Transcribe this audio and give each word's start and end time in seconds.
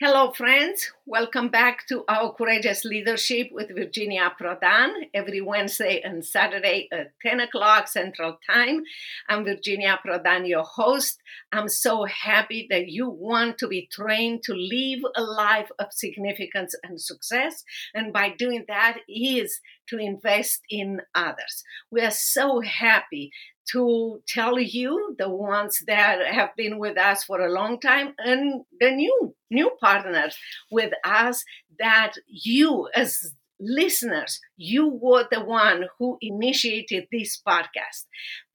Hello, 0.00 0.30
friends. 0.30 0.92
Welcome 1.06 1.48
back 1.48 1.84
to 1.88 2.04
our 2.08 2.32
Courageous 2.32 2.84
Leadership 2.84 3.48
with 3.50 3.74
Virginia 3.74 4.32
Prodan 4.40 4.92
every 5.12 5.40
Wednesday 5.40 6.00
and 6.04 6.24
Saturday 6.24 6.88
at 6.92 7.14
10 7.20 7.40
o'clock 7.40 7.88
Central 7.88 8.38
Time. 8.48 8.84
I'm 9.28 9.42
Virginia 9.42 9.98
Prodan, 10.06 10.46
your 10.46 10.62
host. 10.62 11.20
I'm 11.50 11.68
so 11.68 12.04
happy 12.04 12.68
that 12.70 12.86
you 12.86 13.10
want 13.10 13.58
to 13.58 13.66
be 13.66 13.88
trained 13.90 14.44
to 14.44 14.54
live 14.54 15.00
a 15.16 15.22
life 15.22 15.70
of 15.80 15.88
significance 15.90 16.76
and 16.84 17.00
success. 17.00 17.64
And 17.92 18.12
by 18.12 18.28
doing 18.38 18.66
that 18.68 18.98
is 19.08 19.60
to 19.88 19.98
invest 19.98 20.60
in 20.70 21.00
others. 21.16 21.64
We 21.90 22.02
are 22.02 22.12
so 22.12 22.60
happy 22.60 23.32
to 23.72 24.20
tell 24.26 24.58
you 24.58 25.14
the 25.18 25.28
ones 25.28 25.82
that 25.86 26.26
have 26.26 26.50
been 26.56 26.78
with 26.78 26.98
us 26.98 27.24
for 27.24 27.40
a 27.40 27.52
long 27.52 27.80
time 27.80 28.14
and 28.18 28.64
the 28.80 28.90
new 28.90 29.34
new 29.50 29.70
partners 29.80 30.36
with 30.70 30.92
us 31.04 31.44
that 31.78 32.12
you 32.26 32.88
as 32.94 33.32
listeners 33.60 34.40
you 34.56 34.86
were 34.86 35.26
the 35.30 35.44
one 35.44 35.86
who 35.98 36.16
initiated 36.20 37.06
this 37.10 37.40
podcast. 37.46 38.04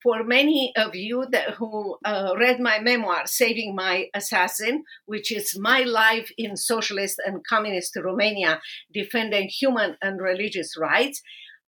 For 0.01 0.23
many 0.23 0.73
of 0.77 0.95
you 0.95 1.25
that 1.31 1.55
who 1.55 1.97
uh, 2.05 2.33
read 2.37 2.59
my 2.59 2.79
memoir 2.79 3.25
saving 3.25 3.75
my 3.75 4.07
assassin 4.13 4.83
which 5.05 5.31
is 5.31 5.57
my 5.59 5.81
life 5.81 6.31
in 6.37 6.55
socialist 6.55 7.21
and 7.25 7.45
communist 7.45 7.97
romania 8.01 8.61
defending 8.93 9.49
human 9.49 9.97
and 10.01 10.21
religious 10.21 10.77
rights 10.77 11.21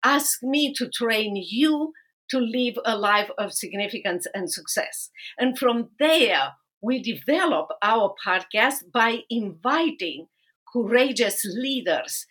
ask 0.04 0.44
me 0.44 0.74
to 0.74 0.90
train 0.90 1.36
you 1.36 1.92
to 2.30 2.40
live 2.40 2.78
a 2.86 2.98
life 2.98 3.30
of 3.38 3.54
significance 3.54 4.28
and 4.34 4.52
success. 4.52 5.10
And 5.38 5.58
from 5.58 5.90
there, 6.00 6.54
we 6.82 7.02
develop 7.02 7.70
our 7.82 8.14
podcast 8.26 8.92
by 8.94 9.20
inviting 9.30 10.28
courageous 10.72 11.46
leaders 11.46 12.26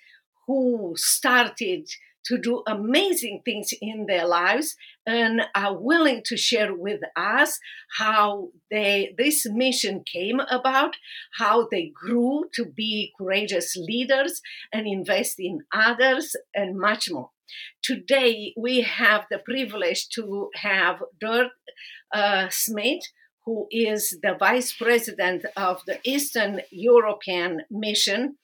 who 0.47 0.95
started 0.97 1.89
to 2.27 2.39
do 2.39 2.63
amazing 2.67 3.43
things 3.45 3.71
in 3.81 4.07
their 4.07 4.27
lives 4.27 4.77
and 5.07 5.43
are 5.55 5.77
willing 5.77 6.23
to 6.25 6.37
share 6.37 6.75
with 6.75 7.01
us 7.17 7.59
how 7.99 8.49
they 8.71 9.15
this 9.19 9.47
mission 9.51 10.03
came 10.11 10.41
about 10.51 10.97
how 11.39 11.69
they 11.71 11.93
grew 11.95 12.45
to 12.55 12.65
be 12.65 13.13
courageous 13.19 13.77
leaders 13.77 14.41
and 14.73 14.87
invest 14.87 15.35
in 15.39 15.61
others 15.73 16.35
and 16.55 16.79
much 16.79 17.11
more 17.11 17.31
Today, 17.83 18.55
we 18.57 18.83
have 18.83 19.27
the 19.31 19.39
privilege 19.39 20.09
to 20.11 20.51
have 20.55 21.03
Dirk 21.21 21.53
uh, 22.13 22.49
who 23.45 23.67
is 23.71 24.19
the 24.23 24.37
vice 24.39 24.73
president 24.73 25.45
of 25.57 25.83
the 25.87 25.99
Eastern 26.05 26.63
European 26.71 27.63
Mission. 27.71 28.37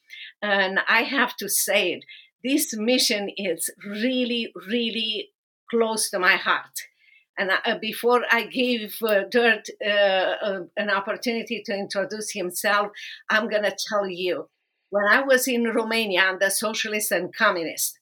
And 0.42 0.80
I 0.88 1.02
have 1.02 1.36
to 1.36 1.48
say 1.48 1.92
it, 1.92 2.04
this 2.44 2.76
mission 2.76 3.30
is 3.36 3.70
really, 3.84 4.52
really 4.68 5.30
close 5.70 6.10
to 6.10 6.18
my 6.18 6.36
heart. 6.36 6.86
And 7.38 7.50
uh, 7.64 7.78
before 7.78 8.24
I 8.30 8.44
give 8.44 8.96
uh, 9.02 9.22
Dirk 9.30 9.64
uh, 9.82 9.88
uh, 9.88 10.60
an 10.76 10.90
opportunity 10.90 11.62
to 11.64 11.72
introduce 11.72 12.32
himself, 12.32 12.88
I'm 13.30 13.48
going 13.48 13.62
to 13.62 13.76
tell 13.88 14.06
you 14.06 14.48
when 14.90 15.06
I 15.06 15.22
was 15.22 15.46
in 15.46 15.64
Romania 15.64 16.24
under 16.28 16.50
socialist 16.50 17.12
and 17.12 17.34
communist, 17.34 17.99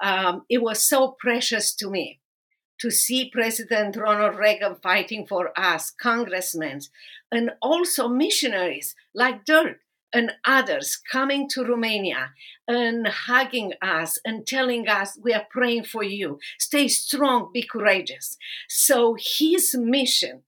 um, 0.00 0.44
it 0.48 0.62
was 0.62 0.82
so 0.82 1.16
precious 1.18 1.74
to 1.76 1.90
me 1.90 2.20
to 2.80 2.90
see 2.90 3.30
President 3.30 3.96
Ronald 3.96 4.36
Reagan 4.36 4.74
fighting 4.74 5.26
for 5.26 5.56
us, 5.58 5.90
congressmen, 5.90 6.80
and 7.30 7.52
also 7.62 8.08
missionaries 8.08 8.96
like 9.14 9.44
Dirk 9.44 9.78
and 10.12 10.32
others 10.44 10.98
coming 11.10 11.48
to 11.50 11.64
Romania 11.64 12.30
and 12.68 13.06
hugging 13.06 13.72
us 13.80 14.18
and 14.24 14.46
telling 14.46 14.88
us, 14.88 15.18
We 15.22 15.32
are 15.32 15.46
praying 15.50 15.84
for 15.84 16.02
you. 16.02 16.38
Stay 16.58 16.88
strong, 16.88 17.50
be 17.52 17.62
courageous. 17.62 18.36
So 18.68 19.16
his 19.18 19.74
mission 19.74 20.42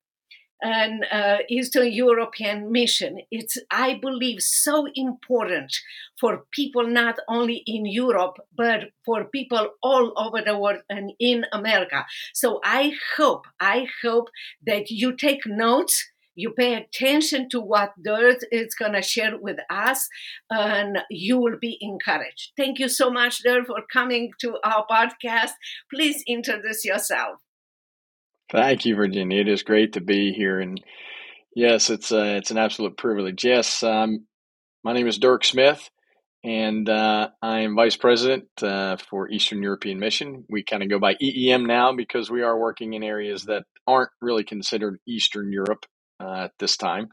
an 0.65 1.05
uh, 1.13 1.39
Eastern 1.49 1.93
European 1.93 2.73
mission. 2.73 3.19
It's, 3.31 3.59
I 3.71 3.99
believe, 4.01 4.41
so 4.41 4.87
important 4.95 5.77
for 6.19 6.45
people 6.51 6.89
not 6.89 7.17
only 7.29 7.63
in 7.67 7.87
Europe, 7.87 8.37
but 8.57 8.85
for 9.05 9.27
people 9.27 9.69
all 9.83 10.13
over 10.17 10.41
the 10.41 10.59
world 10.59 10.81
and 10.89 11.13
in 11.21 11.45
America. 11.53 12.07
So 12.33 12.61
I 12.65 12.95
hope, 13.17 13.45
I 13.61 13.87
hope 14.03 14.29
that 14.67 14.91
you 14.91 15.15
take 15.15 15.47
notes 15.47 16.05
you 16.37 16.51
pay 16.51 16.75
attention 16.75 17.49
to 17.51 17.61
what 17.61 17.93
Dirk 18.03 18.39
is 18.51 18.75
going 18.75 18.95
to 18.95 19.03
share 19.03 19.39
with 19.39 19.59
us, 19.71 20.09
and 20.51 20.99
you 21.09 21.39
will 21.39 21.59
be 21.61 21.79
encouraged. 21.81 22.53
Thank 22.57 22.81
you 22.81 22.89
so 22.89 23.11
much, 23.11 23.43
Dirk, 23.45 23.67
for 23.67 23.83
coming 23.93 24.33
to 24.41 24.59
our 24.65 24.85
podcast. 24.91 25.53
Please 25.93 26.25
introduce 26.27 26.85
yourself. 26.85 27.44
Thank 28.51 28.85
you, 28.85 28.97
Virginia. 28.97 29.41
It 29.41 29.49
is 29.49 29.63
great 29.65 29.95
to 29.95 30.01
be 30.01 30.33
here, 30.33 30.61
and 30.61 30.81
yes, 31.55 31.91
it's 31.91 32.13
uh, 32.13 32.37
it's 32.39 32.51
an 32.53 32.59
absolute 32.59 32.97
privilege. 32.97 33.45
Yes, 33.45 33.83
um, 33.83 34.27
my 34.85 34.93
name 34.93 35.09
is 35.09 35.19
Dirk 35.19 35.45
Smith, 35.45 35.91
and 36.45 36.89
uh, 36.89 37.31
I 37.43 37.61
am 37.61 37.77
vice 37.77 37.97
president 37.97 38.47
uh, 38.63 38.97
for 38.99 39.31
Eastern 39.31 39.63
European 39.63 39.99
Mission. 39.99 40.45
We 40.49 40.65
kind 40.65 40.83
of 40.83 40.91
go 40.91 41.01
by 41.01 41.17
EEM 41.21 41.67
now 41.67 41.93
because 41.93 42.31
we 42.31 42.43
are 42.43 42.59
working 42.59 42.95
in 42.95 43.03
areas 43.03 43.45
that 43.47 43.65
aren't 43.87 44.11
really 44.23 44.45
considered 44.45 44.99
Eastern 45.09 45.53
Europe 45.53 45.87
uh, 46.21 46.45
at 46.45 46.53
this 46.59 46.77
time. 46.77 47.09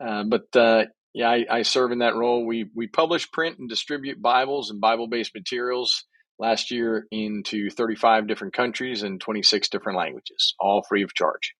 Uh, 0.00 0.24
but 0.24 0.54
uh, 0.56 0.84
yeah, 1.14 1.30
I, 1.30 1.46
I 1.50 1.62
serve 1.62 1.92
in 1.92 2.00
that 2.00 2.16
role. 2.16 2.46
We 2.46 2.70
we 2.74 2.86
publish, 2.88 3.30
print, 3.32 3.58
and 3.58 3.68
distribute 3.68 4.22
Bibles 4.22 4.70
and 4.70 4.80
Bible 4.80 5.08
based 5.08 5.34
materials 5.34 6.04
last 6.38 6.70
year 6.70 7.06
into 7.10 7.70
35 7.70 8.26
different 8.26 8.54
countries 8.54 9.02
and 9.02 9.20
26 9.20 9.68
different 9.68 9.98
languages, 9.98 10.54
all 10.60 10.82
free 10.88 11.02
of 11.02 11.14
charge. 11.14 11.54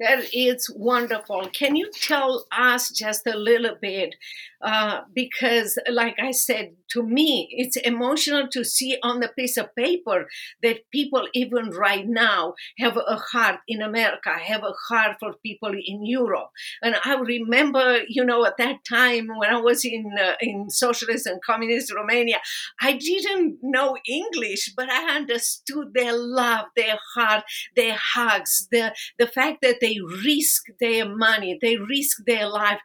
That 0.00 0.32
is 0.32 0.70
wonderful. 0.76 1.48
Can 1.52 1.74
you 1.74 1.90
tell 1.92 2.46
us 2.52 2.90
just 2.90 3.26
a 3.26 3.36
little 3.36 3.76
bit? 3.80 4.14
Uh, 4.60 5.02
because, 5.14 5.78
like 5.88 6.16
I 6.20 6.32
said, 6.32 6.72
to 6.90 7.02
me, 7.02 7.48
it's 7.50 7.76
emotional 7.76 8.48
to 8.48 8.64
see 8.64 8.96
on 9.02 9.20
the 9.20 9.28
piece 9.28 9.56
of 9.56 9.74
paper 9.76 10.28
that 10.62 10.90
people, 10.92 11.28
even 11.32 11.70
right 11.70 12.06
now, 12.06 12.54
have 12.78 12.96
a 12.96 13.16
heart 13.16 13.60
in 13.68 13.82
America, 13.82 14.30
have 14.30 14.64
a 14.64 14.72
heart 14.88 15.16
for 15.20 15.34
people 15.44 15.72
in 15.72 16.04
Europe. 16.04 16.50
And 16.82 16.96
I 17.04 17.14
remember, 17.14 18.00
you 18.08 18.24
know, 18.24 18.44
at 18.44 18.56
that 18.58 18.84
time 18.88 19.28
when 19.36 19.50
I 19.50 19.60
was 19.60 19.84
in 19.84 20.12
uh, 20.20 20.34
in 20.40 20.70
socialist 20.70 21.26
and 21.26 21.40
communist 21.42 21.94
Romania, 21.94 22.38
I 22.80 22.94
didn't 22.94 23.58
know 23.62 23.96
English, 24.08 24.72
but 24.76 24.90
I 24.90 25.16
understood 25.16 25.94
their 25.94 26.16
love, 26.16 26.66
their 26.76 26.98
heart, 27.14 27.44
their 27.76 27.96
hugs, 27.96 28.66
the 28.72 28.92
the 29.18 29.26
fact 29.28 29.58
that 29.62 29.76
they 29.80 29.87
risk 30.24 30.64
their 30.80 31.08
money, 31.08 31.58
they 31.60 31.76
risk 31.76 32.18
their 32.26 32.48
life, 32.48 32.80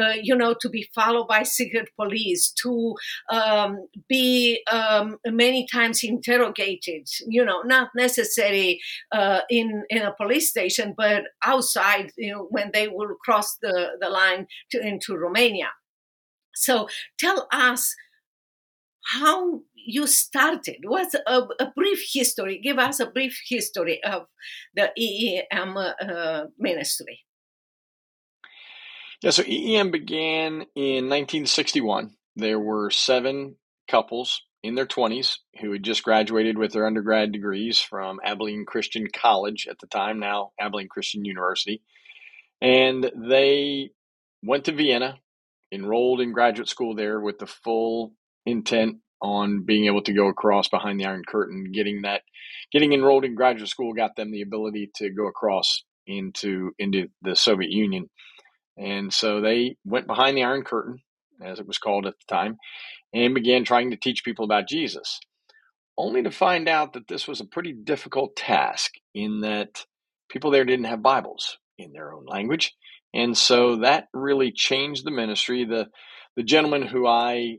uh, 0.00 0.14
you 0.22 0.34
know, 0.34 0.54
to 0.60 0.68
be 0.68 0.88
followed 0.94 1.28
by 1.28 1.42
secret 1.42 1.88
police, 1.96 2.50
to 2.62 2.94
um, 3.30 3.86
be 4.08 4.62
um, 4.70 5.16
many 5.26 5.66
times 5.72 6.02
interrogated. 6.02 7.08
You 7.26 7.44
know, 7.44 7.62
not 7.62 7.90
necessarily 7.96 8.80
uh, 9.12 9.40
in 9.50 9.84
in 9.88 10.02
a 10.02 10.14
police 10.14 10.48
station, 10.50 10.94
but 10.96 11.24
outside 11.44 12.12
you 12.16 12.32
know, 12.32 12.46
when 12.50 12.70
they 12.72 12.88
will 12.88 13.14
cross 13.24 13.56
the 13.62 13.96
the 14.00 14.08
line 14.08 14.46
to 14.70 14.80
into 14.80 15.16
Romania. 15.16 15.70
So 16.54 16.88
tell 17.18 17.46
us 17.52 17.94
how 19.06 19.60
you 19.74 20.06
started. 20.06 20.78
What's 20.84 21.14
a, 21.14 21.42
a, 21.60 21.72
brief 21.74 22.02
history? 22.12 22.60
Give 22.62 22.78
us 22.78 22.98
a 22.98 23.06
brief 23.06 23.40
history 23.48 24.02
of 24.02 24.26
the 24.74 24.90
EEM 24.98 25.76
uh, 25.76 26.46
ministry. 26.58 27.20
Yeah, 29.22 29.30
so 29.30 29.42
EEM 29.44 29.92
began 29.92 30.66
in 30.74 31.08
1961 31.08 32.16
there 32.36 32.60
were 32.60 32.90
seven 32.90 33.56
couples 33.88 34.42
in 34.62 34.74
their 34.74 34.86
20s 34.86 35.38
who 35.60 35.72
had 35.72 35.82
just 35.82 36.02
graduated 36.02 36.58
with 36.58 36.72
their 36.72 36.86
undergrad 36.86 37.32
degrees 37.32 37.78
from 37.80 38.20
Abilene 38.22 38.66
Christian 38.66 39.06
College 39.12 39.66
at 39.70 39.78
the 39.78 39.86
time, 39.86 40.20
now 40.20 40.50
Abilene 40.60 40.88
Christian 40.88 41.24
University. 41.24 41.82
And 42.60 43.10
they 43.16 43.90
went 44.42 44.64
to 44.64 44.72
Vienna, 44.72 45.18
enrolled 45.72 46.20
in 46.20 46.32
graduate 46.32 46.68
school 46.68 46.94
there 46.94 47.20
with 47.20 47.38
the 47.38 47.46
full 47.46 48.12
intent 48.46 48.96
on 49.20 49.64
being 49.64 49.86
able 49.86 50.02
to 50.02 50.12
go 50.12 50.28
across 50.28 50.68
behind 50.68 51.00
the 51.00 51.06
Iron 51.06 51.24
Curtain. 51.26 51.72
Getting 51.72 52.02
that, 52.02 52.22
getting 52.72 52.92
enrolled 52.92 53.24
in 53.24 53.34
graduate 53.34 53.68
school 53.68 53.92
got 53.92 54.16
them 54.16 54.30
the 54.30 54.42
ability 54.42 54.90
to 54.96 55.10
go 55.10 55.26
across 55.26 55.84
into 56.06 56.72
into 56.78 57.08
the 57.22 57.34
Soviet 57.36 57.70
Union. 57.70 58.08
And 58.78 59.12
so 59.12 59.40
they 59.40 59.76
went 59.84 60.06
behind 60.06 60.36
the 60.36 60.44
Iron 60.44 60.62
Curtain 60.62 60.98
as 61.42 61.58
it 61.58 61.66
was 61.66 61.78
called 61.78 62.06
at 62.06 62.14
the 62.14 62.34
time, 62.34 62.56
and 63.12 63.34
began 63.34 63.64
trying 63.64 63.90
to 63.90 63.96
teach 63.96 64.24
people 64.24 64.44
about 64.44 64.68
Jesus, 64.68 65.20
only 65.98 66.22
to 66.22 66.30
find 66.30 66.68
out 66.68 66.94
that 66.94 67.08
this 67.08 67.26
was 67.28 67.40
a 67.40 67.46
pretty 67.46 67.72
difficult 67.72 68.36
task 68.36 68.92
in 69.14 69.40
that 69.40 69.84
people 70.28 70.50
there 70.50 70.64
didn't 70.64 70.86
have 70.86 71.02
Bibles 71.02 71.58
in 71.78 71.92
their 71.92 72.12
own 72.12 72.24
language. 72.26 72.74
And 73.14 73.36
so 73.36 73.76
that 73.76 74.08
really 74.12 74.52
changed 74.52 75.04
the 75.04 75.10
ministry. 75.10 75.64
The 75.64 75.88
the 76.36 76.42
gentleman 76.42 76.82
who 76.82 77.06
I 77.06 77.56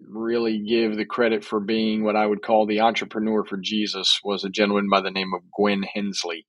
really 0.00 0.58
give 0.58 0.96
the 0.96 1.06
credit 1.06 1.44
for 1.44 1.60
being 1.60 2.04
what 2.04 2.16
I 2.16 2.26
would 2.26 2.42
call 2.42 2.66
the 2.66 2.80
entrepreneur 2.80 3.44
for 3.44 3.56
Jesus 3.56 4.20
was 4.22 4.44
a 4.44 4.50
gentleman 4.50 4.88
by 4.90 5.00
the 5.00 5.10
name 5.10 5.32
of 5.34 5.50
Gwen 5.56 5.82
Hensley. 5.82 6.46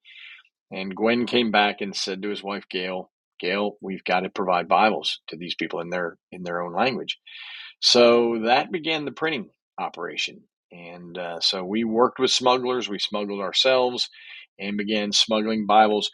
And 0.72 0.96
Gwen 0.96 1.26
came 1.26 1.52
back 1.52 1.82
and 1.82 1.96
said 1.96 2.22
to 2.22 2.30
his 2.30 2.44
wife 2.44 2.66
Gail, 2.70 3.10
Gail, 3.40 3.78
we've 3.82 4.04
got 4.04 4.22
to 4.22 4.30
provide 4.30 4.68
Bibles 4.68 5.22
to 5.28 5.38
these 5.38 5.56
people 5.56 5.80
in 5.80 5.90
their 5.90 6.18
in 6.32 6.44
their 6.44 6.62
own 6.62 6.74
language. 6.74 7.18
So 7.80 8.42
that 8.46 8.72
began 8.72 9.06
the 9.06 9.12
printing 9.12 9.50
operation. 9.80 10.42
And 10.72 11.18
uh, 11.18 11.40
so 11.40 11.64
we 11.64 11.84
worked 11.84 12.20
with 12.20 12.32
smugglers, 12.32 12.90
we 12.90 13.00
smuggled 13.00 13.40
ourselves 13.40 14.10
and 14.60 14.78
began 14.78 15.12
smuggling 15.12 15.66
Bibles. 15.66 16.10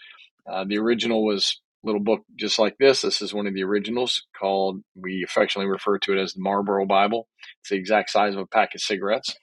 Uh, 0.52 0.66
the 0.68 0.78
original 0.78 1.26
was 1.26 1.62
little 1.84 2.02
book 2.02 2.22
just 2.36 2.60
like 2.60 2.78
this. 2.80 3.02
This 3.02 3.22
is 3.22 3.34
one 3.34 3.48
of 3.48 3.54
the 3.54 3.64
originals 3.64 4.26
called, 4.38 4.82
we 4.96 5.24
affectionately 5.24 5.70
refer 5.70 5.98
to 6.00 6.14
it 6.14 6.22
as 6.22 6.34
the 6.34 6.42
Marlboro 6.42 6.86
Bible. 6.86 7.28
It's 7.62 7.70
the 7.70 7.76
exact 7.76 8.10
size 8.10 8.34
of 8.34 8.40
a 8.40 8.48
pack 8.48 8.76
of 8.76 8.82
cigarettes 8.82 9.36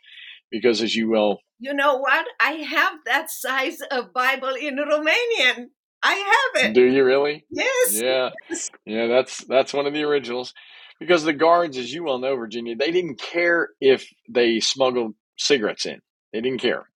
because, 0.51 0.83
as 0.83 0.95
you 0.95 1.09
will. 1.09 1.41
You 1.59 1.75
know 1.75 1.99
what? 1.99 2.27
I 2.41 2.53
have 2.53 2.95
that 3.05 3.31
size 3.31 3.79
of 3.91 4.13
Bible 4.13 4.55
in 4.61 4.77
Romanian. 4.77 5.67
I 6.03 6.15
have 6.55 6.65
it. 6.65 6.75
Do 6.75 6.85
you 6.85 7.05
really? 7.05 7.45
Yes. 7.51 8.01
Yeah. 8.01 8.31
Yes. 8.49 8.71
Yeah, 8.87 9.07
that's 9.07 9.45
that's 9.45 9.75
one 9.75 9.87
of 9.87 9.93
the 9.93 10.05
originals 10.05 10.55
because 10.99 11.25
the 11.25 11.35
guards, 11.35 11.77
as 11.77 11.93
you 11.93 12.05
well 12.05 12.19
know, 12.19 12.37
Virginia, 12.37 12.75
they 12.75 12.91
didn't 12.91 13.21
care 13.21 13.69
if 13.81 14.09
they 14.29 14.61
smuggled 14.61 15.15
cigarettes 15.37 15.85
in. 15.85 16.01
They 16.33 16.41
didn't 16.41 16.61
care. 16.61 16.89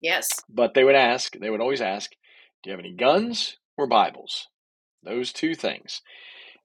Yes. 0.00 0.28
But 0.48 0.74
they 0.74 0.84
would 0.84 0.94
ask, 0.94 1.34
they 1.36 1.50
would 1.50 1.60
always 1.60 1.80
ask, 1.80 2.10
do 2.62 2.70
you 2.70 2.72
have 2.72 2.80
any 2.80 2.94
guns 2.94 3.56
or 3.76 3.88
Bibles? 3.88 4.48
Those 5.04 5.32
two 5.32 5.54
things. 5.54 6.02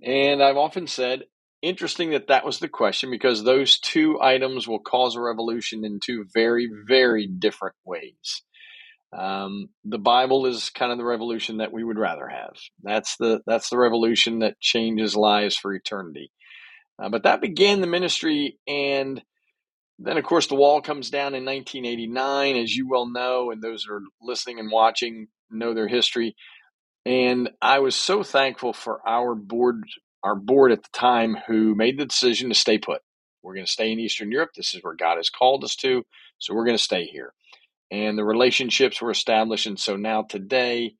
And 0.03 0.41
I've 0.44 0.57
often 0.57 0.88
said, 0.88 1.24
interesting 1.62 2.12
that 2.12 2.27
that 2.27 2.45
was 2.45 2.59
the 2.59 2.69
question 2.69 3.12
because 3.12 3.44
those 3.44 3.80
two 3.80 4.19
items 4.21 4.68
will 4.68 4.80
cause 4.80 5.15
a 5.15 5.21
revolution 5.21 5.83
in 5.86 6.00
two 6.03 6.25
very, 6.33 6.69
very 6.88 7.27
different 7.27 7.75
ways. 7.86 8.44
Um, 9.18 9.69
the 9.86 9.97
Bible 9.97 10.45
is 10.45 10.69
kind 10.69 10.91
of 10.91 10.97
the 10.97 11.03
revolution 11.06 11.57
that 11.57 11.74
we 11.74 11.83
would 11.83 11.97
rather 11.97 12.27
have. 12.27 12.56
That's 12.83 13.18
the 13.18 13.41
that's 13.47 13.69
the 13.69 13.77
revolution 13.77 14.39
that 14.39 14.59
changes 14.59 15.15
lives 15.15 15.56
for 15.57 15.74
eternity. 15.74 16.31
Uh, 17.01 17.09
but 17.09 17.24
that 17.24 17.41
began 17.41 17.81
the 17.81 17.88
ministry, 17.88 18.59
and 18.68 19.21
then 20.00 20.18
of 20.18 20.24
course 20.25 20.47
the 20.47 20.56
wall 20.56 20.81
comes 20.81 21.09
down 21.09 21.36
in 21.36 21.45
1989, 21.45 22.57
as 22.57 22.75
you 22.75 22.88
well 22.89 23.07
know, 23.07 23.51
and 23.51 23.62
those 23.63 23.88
are 23.89 24.01
listening 24.21 24.59
and 24.59 24.71
watching 24.71 25.27
know 25.50 25.74
their 25.74 25.88
history. 25.88 26.36
And 27.10 27.50
I 27.60 27.80
was 27.80 27.96
so 27.96 28.22
thankful 28.22 28.72
for 28.72 29.02
our 29.04 29.34
board, 29.34 29.84
our 30.24 30.36
board 30.36 30.72
at 30.72 30.84
the 30.84 30.90
time, 30.94 31.40
who 31.48 31.74
made 31.74 31.98
the 31.98 32.06
decision 32.06 32.50
to 32.50 32.56
stay 32.56 32.78
put. 32.78 33.02
We're 33.42 33.56
going 33.56 33.66
to 33.66 33.72
stay 33.72 33.92
in 33.92 34.00
Eastern 34.00 34.32
Europe. 34.32 34.52
This 34.56 34.76
is 34.76 34.84
where 34.84 34.94
God 34.94 35.18
has 35.18 35.32
called 35.32 35.64
us 35.64 35.76
to, 35.78 36.04
so 36.38 36.54
we're 36.54 36.66
going 36.66 36.78
to 36.78 36.84
stay 36.84 37.06
here. 37.06 37.34
And 37.90 38.16
the 38.16 38.24
relationships 38.24 39.02
were 39.02 39.10
established, 39.10 39.66
and 39.66 39.80
so 39.80 39.96
now 39.96 40.22
today, 40.22 40.98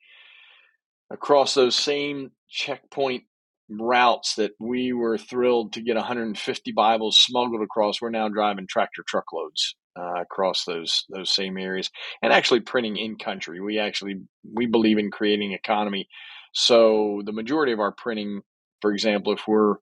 across 1.12 1.54
those 1.54 1.76
same 1.76 2.32
checkpoint 2.50 3.26
routes 3.70 4.34
that 4.34 4.54
we 4.60 4.94
were 4.94 5.20
thrilled 5.20 5.74
to 5.74 5.82
get 5.82 5.96
150 5.96 6.72
Bibles 6.72 7.20
smuggled 7.20 7.62
across, 7.62 8.02
we're 8.02 8.10
now 8.10 8.30
driving 8.30 8.66
tractor 8.68 9.04
truckloads 9.08 9.76
uh, 10.00 10.22
across 10.22 10.64
those 10.66 11.06
those 11.10 11.30
same 11.30 11.58
areas 11.58 11.90
and 12.22 12.32
actually 12.32 12.62
printing 12.62 12.98
in 12.98 13.18
country. 13.18 13.60
We 13.60 13.80
actually 13.80 14.22
we 14.54 14.66
believe 14.66 14.98
in 14.98 15.12
creating 15.12 15.52
economy. 15.52 16.08
So 16.54 17.22
the 17.26 17.34
majority 17.34 17.74
of 17.74 17.80
our 17.80 17.92
printing, 17.92 18.42
for 18.82 18.92
example, 18.92 19.34
if 19.34 19.48
we're 19.48 19.76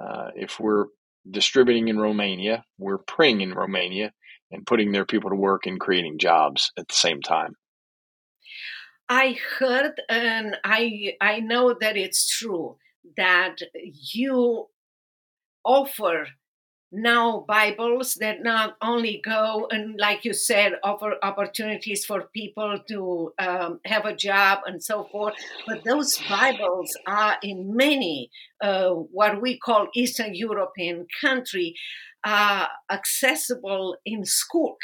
uh, 0.00 0.30
if 0.34 0.58
we're 0.58 0.86
distributing 1.30 1.88
in 1.88 1.98
Romania, 1.98 2.64
we're 2.78 2.98
printing 2.98 3.42
in 3.42 3.54
Romania 3.54 4.12
and 4.50 4.66
putting 4.66 4.92
their 4.92 5.04
people 5.04 5.30
to 5.30 5.36
work 5.36 5.66
and 5.66 5.78
creating 5.78 6.18
jobs 6.18 6.72
at 6.78 6.88
the 6.88 6.94
same 6.94 7.20
time. 7.20 7.54
I 9.08 9.36
heard 9.58 10.00
and 10.08 10.56
I 10.64 11.14
I 11.20 11.40
know 11.40 11.74
that 11.80 11.96
it's 11.96 12.28
true 12.28 12.76
that 13.16 13.56
you 14.12 14.66
offer 15.64 16.28
now 16.92 17.44
Bibles 17.46 18.14
that 18.20 18.42
not 18.42 18.76
only 18.82 19.20
go 19.24 19.68
and, 19.70 19.98
like 19.98 20.24
you 20.24 20.32
said, 20.32 20.72
offer 20.82 21.14
opportunities 21.22 22.04
for 22.04 22.28
people 22.34 22.78
to 22.88 23.32
um, 23.38 23.80
have 23.84 24.04
a 24.04 24.16
job 24.16 24.60
and 24.66 24.82
so 24.82 25.04
forth, 25.12 25.34
but 25.66 25.84
those 25.84 26.20
Bibles 26.28 26.96
are 27.06 27.36
in 27.42 27.76
many 27.76 28.30
uh, 28.60 28.90
what 28.90 29.40
we 29.40 29.58
call 29.58 29.88
Eastern 29.94 30.34
European 30.34 31.06
country 31.20 31.74
uh, 32.24 32.66
accessible 32.90 33.96
in 34.04 34.24
school. 34.24 34.76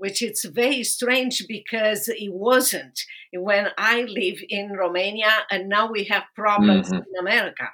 Which 0.00 0.22
it's 0.22 0.44
very 0.44 0.84
strange 0.84 1.44
because 1.48 2.06
it 2.06 2.32
wasn't 2.32 3.00
when 3.32 3.70
I 3.76 4.02
live 4.02 4.38
in 4.48 4.70
Romania, 4.70 5.32
and 5.50 5.68
now 5.68 5.90
we 5.90 6.04
have 6.04 6.22
problems 6.36 6.86
mm-hmm. 6.86 6.98
in 6.98 7.18
America. 7.18 7.68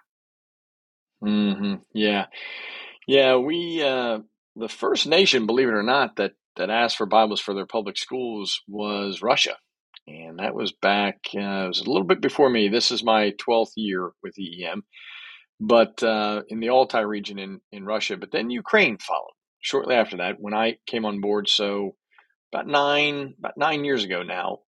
Mm-hmm. 1.23 1.75
Yeah, 1.93 2.25
yeah, 3.06 3.37
we 3.37 3.83
uh, 3.83 4.21
the 4.56 4.69
first 4.69 5.06
nation, 5.06 5.47
believe 5.47 5.69
it 5.69 5.75
or 5.75 5.83
not, 5.83 6.17
that 6.17 6.33
that 6.56 6.71
asked 6.71 6.97
for 6.97 7.06
Bibles 7.06 7.41
for 7.41 7.55
their 7.55 7.67
public 7.67 7.99
schools 7.99 8.61
was 8.69 9.23
Russia, 9.23 9.56
and 10.06 10.39
that 10.39 10.55
was 10.55 10.73
back. 10.73 11.19
Uh, 11.35 11.65
it 11.65 11.69
was 11.69 11.81
a 11.81 11.91
little 11.91 12.06
bit 12.06 12.21
before 12.21 12.51
me. 12.51 12.69
This 12.69 12.91
is 12.91 13.03
my 13.03 13.33
twelfth 13.39 13.73
year 13.77 14.12
with 14.23 14.39
EEM, 14.39 14.83
but 15.61 16.03
uh, 16.03 16.43
in 16.49 16.61
the 16.61 16.71
Altai 16.71 17.01
region 17.01 17.39
in 17.39 17.61
in 17.73 17.85
Russia. 17.85 18.17
But 18.17 18.33
then 18.33 18.51
Ukraine 18.51 18.99
followed 18.99 19.35
shortly 19.61 19.95
after 19.97 20.19
that 20.19 20.37
when 20.39 20.55
I 20.55 20.77
came 20.87 21.05
on 21.05 21.21
board. 21.21 21.49
So 21.49 21.97
about 22.53 22.69
nine 22.69 23.35
about 23.39 23.56
nine 23.56 23.85
years 23.85 24.05
ago 24.05 24.23
now, 24.23 24.59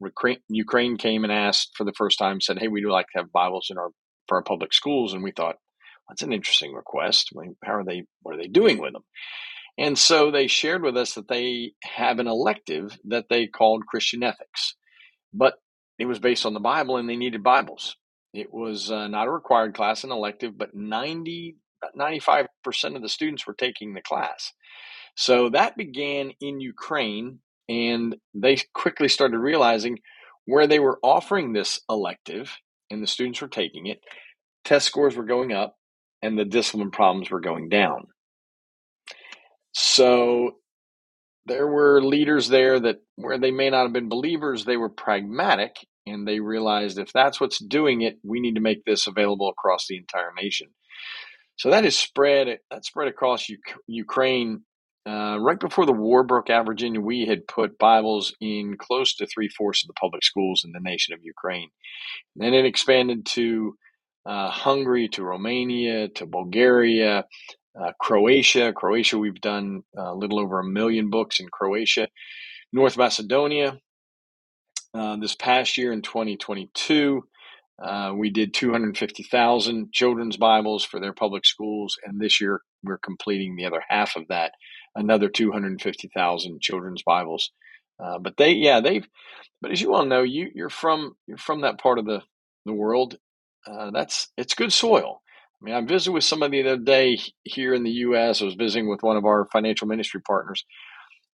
Ukraine 0.49 0.97
came 0.97 1.25
and 1.25 1.33
asked 1.33 1.71
for 1.77 1.85
the 1.85 1.94
first 1.97 2.19
time, 2.19 2.41
said, 2.41 2.59
"Hey, 2.59 2.69
we'd 2.69 2.85
like 2.85 3.06
to 3.12 3.19
have 3.19 3.33
Bibles 3.33 3.69
in 3.71 3.79
our 3.79 3.91
for 4.29 4.38
our 4.38 4.43
public 4.43 4.73
schools," 4.75 5.15
and 5.15 5.23
we 5.23 5.31
thought 5.31 5.56
that's 6.08 6.23
an 6.23 6.32
interesting 6.32 6.73
request. 6.73 7.32
How 7.64 7.76
are 7.76 7.85
they? 7.85 8.05
What 8.23 8.35
are 8.35 8.38
they 8.38 8.49
doing 8.49 8.81
with 8.81 8.93
them? 8.93 9.05
And 9.79 9.99
so 9.99 10.31
they 10.31 10.47
shared 10.47 10.82
with 10.82 10.97
us 10.97 11.14
that 11.14 11.29
they 11.29 11.73
have 11.82 12.19
an 12.19 12.29
elective 12.29 12.99
that 13.05 13.26
they 13.29 13.47
called 13.47 13.87
Christian 13.87 14.23
Ethics, 14.23 14.75
but 15.35 15.55
it 15.99 16.06
was 16.06 16.19
based 16.19 16.47
on 16.47 16.55
the 16.55 16.61
Bible, 16.61 16.97
and 16.97 17.08
they 17.08 17.17
needed 17.17 17.43
Bibles. 17.43 17.97
It 18.32 18.53
was 18.53 18.91
uh, 18.91 19.08
not 19.08 19.29
a 19.29 19.31
required 19.31 19.75
class, 19.75 20.04
an 20.04 20.12
elective, 20.12 20.57
but 20.57 20.75
90, 20.75 21.57
95% 21.99 22.49
of 22.97 23.02
the 23.02 23.09
students 23.09 23.47
were 23.47 23.54
taking 23.54 23.95
the 23.95 24.02
class. 24.02 24.52
So 25.14 25.50
that 25.50 25.76
began 25.76 26.33
in 26.40 26.61
Ukraine, 26.61 27.40
and 27.69 28.16
they 28.35 28.59
quickly 28.75 29.09
started 29.09 29.38
realizing 29.38 29.99
where 30.45 30.66
they 30.66 30.78
were 30.78 30.99
offering 31.02 31.52
this 31.52 31.81
elective 31.88 32.57
and 32.90 33.02
the 33.02 33.07
students 33.07 33.40
were 33.40 33.49
taking 33.49 33.87
it, 33.87 34.00
test 34.64 34.87
scores 34.87 35.16
were 35.16 35.25
going 35.25 35.52
up, 35.52 35.76
and 36.26 36.37
the 36.37 36.45
discipline 36.45 36.90
problems 36.90 37.30
were 37.30 37.40
going 37.40 37.68
down. 37.68 38.09
So 39.73 40.56
there 41.47 41.68
were 41.68 42.02
leaders 42.02 42.49
there 42.49 42.80
that 42.80 42.97
where 43.14 43.38
they 43.38 43.52
may 43.52 43.71
not 43.71 43.85
have 43.85 43.92
been 43.92 44.09
believers, 44.09 44.64
they 44.64 44.76
were 44.76 44.88
pragmatic 44.88 45.76
and 46.04 46.26
they 46.26 46.40
realized 46.40 46.99
if 46.99 47.12
that's 47.12 47.40
what's 47.40 47.59
doing 47.59 48.02
it, 48.02 48.18
we 48.25 48.40
need 48.40 48.56
to 48.56 48.61
make 48.61 48.85
this 48.85 49.06
available 49.06 49.49
across 49.49 49.87
the 49.87 49.97
entire 49.97 50.33
nation. 50.40 50.68
So 51.56 51.71
that 51.71 51.85
is 51.85 51.97
spread 51.97 52.59
that 52.71 52.85
spread 52.85 53.09
across 53.09 53.49
U- 53.49 53.59
Ukraine. 53.87 54.62
Uh, 55.09 55.38
right 55.38 55.61
before 55.61 55.87
the 55.87 55.92
war 55.92 56.25
broke 56.25 56.50
out, 56.50 56.66
Virginia, 56.66 57.00
we 57.00 57.26
had 57.26 57.47
put 57.47 57.78
Bibles 57.78 58.35
in 58.40 58.76
close 58.76 59.14
to 59.14 59.26
three 59.26 59.49
fourths 59.49 59.85
of 59.85 59.87
the 59.87 59.95
public 59.95 60.25
schools 60.25 60.64
in 60.64 60.73
the 60.73 60.80
nation 60.80 61.14
of 61.14 61.21
Ukraine. 61.23 61.68
And 62.35 62.45
then 62.45 62.54
it 62.54 62.66
expanded 62.66 63.25
to 63.26 63.76
uh, 64.26 64.50
Hungary 64.50 65.09
to 65.09 65.23
Romania 65.23 66.09
to 66.09 66.26
Bulgaria, 66.26 67.25
uh, 67.80 67.92
Croatia. 68.00 68.73
Croatia, 68.73 69.18
we've 69.18 69.40
done 69.40 69.83
a 69.97 70.14
little 70.14 70.40
over 70.40 70.61
a 70.61 70.64
million 70.64 71.11
books 71.11 71.40
in 71.40 71.49
Croatia. 71.49 72.09
North 72.73 72.97
Macedonia, 72.97 73.78
uh, 74.95 75.16
this 75.16 75.35
past 75.35 75.78
year 75.78 75.92
in 75.92 76.02
2022, 76.02 77.23
uh, 77.83 78.12
we 78.16 78.30
did 78.30 78.54
250,000 78.54 79.92
children's 79.92 80.37
Bibles 80.37 80.85
for 80.85 80.99
their 80.99 81.12
public 81.12 81.45
schools, 81.45 81.97
and 82.04 82.21
this 82.21 82.40
year 82.40 82.62
we're 82.83 82.99
completing 82.99 83.54
the 83.54 83.66
other 83.66 83.83
half 83.88 84.16
of 84.16 84.26
that, 84.28 84.52
another 84.95 85.28
250,000 85.28 86.61
children's 86.61 87.02
Bibles. 87.02 87.52
Uh, 88.02 88.18
but 88.18 88.37
they, 88.37 88.52
yeah, 88.52 88.80
they've. 88.80 89.06
But 89.61 89.71
as 89.71 89.80
you 89.80 89.95
all 89.95 90.04
know, 90.04 90.23
you 90.23 90.50
you're 90.54 90.68
from 90.68 91.16
you're 91.26 91.38
from 91.38 91.62
that 91.62 91.78
part 91.78 91.99
of 91.99 92.04
the 92.04 92.23
the 92.66 92.75
world, 92.75 93.16
uh, 93.66 93.90
that's 93.90 94.28
it's 94.37 94.54
good 94.54 94.73
soil. 94.73 95.23
I 95.61 95.64
mean, 95.64 95.75
I 95.75 95.80
visited 95.80 96.12
with 96.12 96.25
somebody 96.25 96.62
the 96.62 96.75
other 96.75 96.82
day 96.82 97.18
here 97.44 97.75
in 97.75 97.82
the 97.82 97.90
U.S. 97.90 98.42
I 98.42 98.44
was 98.44 98.54
visiting 98.54 98.88
with 98.88 99.02
one 99.02 99.16
of 99.16 99.25
our 99.25 99.49
financial 99.52 99.88
ministry 99.88 100.20
partners, 100.20 100.64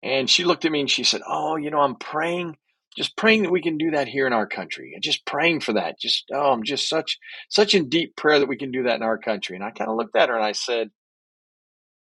and 0.03 0.31
she 0.31 0.45
looked 0.45 0.65
at 0.65 0.73
me 0.73 0.81
and 0.81 0.91
she 0.91 1.05
said, 1.05 1.23
"Oh, 1.27 1.57
you 1.57 1.71
know, 1.71 1.81
I'm 1.81 1.97
praying 1.97 2.57
just 2.97 3.17
praying 3.17 3.43
that 3.43 3.51
we 3.53 3.63
can 3.63 3.79
do 3.79 3.93
that 3.93 4.09
here 4.09 4.27
in 4.27 4.33
our 4.33 4.47
country 4.47 4.93
and 4.95 5.03
just 5.03 5.25
praying 5.25 5.61
for 5.61 5.75
that 5.75 5.99
just 5.99 6.25
oh 6.33 6.53
i'm 6.53 6.63
just 6.63 6.89
such 6.89 7.19
such 7.49 7.75
in 7.75 7.89
deep 7.89 8.17
prayer 8.17 8.39
that 8.39 8.49
we 8.49 8.57
can 8.57 8.71
do 8.71 8.85
that 8.85 8.97
in 8.97 9.03
our 9.03 9.19
country 9.19 9.57
and 9.57 9.65
i 9.65 9.71
kind 9.71 9.91
of 9.91 9.97
looked 9.97 10.17
at 10.17 10.29
her 10.29 10.37
and 10.37 10.45
i 10.45 10.53
said 10.53 10.91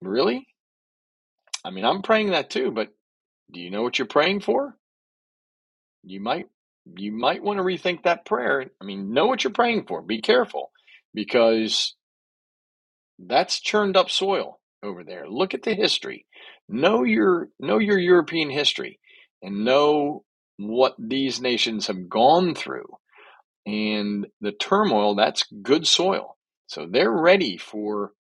really 0.01 0.45
i 1.65 1.69
mean 1.69 1.85
i'm 1.85 2.01
praying 2.01 2.31
that 2.31 2.49
too 2.49 2.71
but 2.71 2.89
do 3.51 3.59
you 3.59 3.71
know 3.71 3.81
what 3.81 3.97
you're 3.97 4.07
praying 4.07 4.39
for 4.39 4.75
you 6.03 6.19
might 6.19 6.47
you 6.95 7.11
might 7.11 7.43
want 7.43 7.57
to 7.57 7.63
rethink 7.63 8.03
that 8.03 8.25
prayer 8.25 8.65
i 8.81 8.85
mean 8.85 9.13
know 9.13 9.27
what 9.27 9.43
you're 9.43 9.53
praying 9.53 9.85
for 9.85 10.01
be 10.01 10.21
careful 10.21 10.71
because 11.13 11.95
that's 13.19 13.59
churned 13.59 13.97
up 13.97 14.09
soil 14.09 14.59
over 14.83 15.03
there 15.03 15.27
look 15.27 15.53
at 15.53 15.63
the 15.63 15.73
history 15.73 16.25
know 16.69 17.03
your 17.03 17.49
know 17.59 17.79
your 17.79 17.97
european 17.97 18.49
history 18.49 18.99
and 19.41 19.65
know 19.65 20.23
what 20.57 20.95
these 20.99 21.41
nations 21.41 21.87
have 21.87 22.09
gone 22.09 22.55
through 22.55 22.87
and 23.67 24.27
the 24.39 24.53
turmoil, 24.53 25.13
that's 25.15 25.45
good 25.61 25.85
soil. 25.85 26.37
So 26.67 26.87
they're 26.89 27.11
ready 27.11 27.57
for 27.57 28.13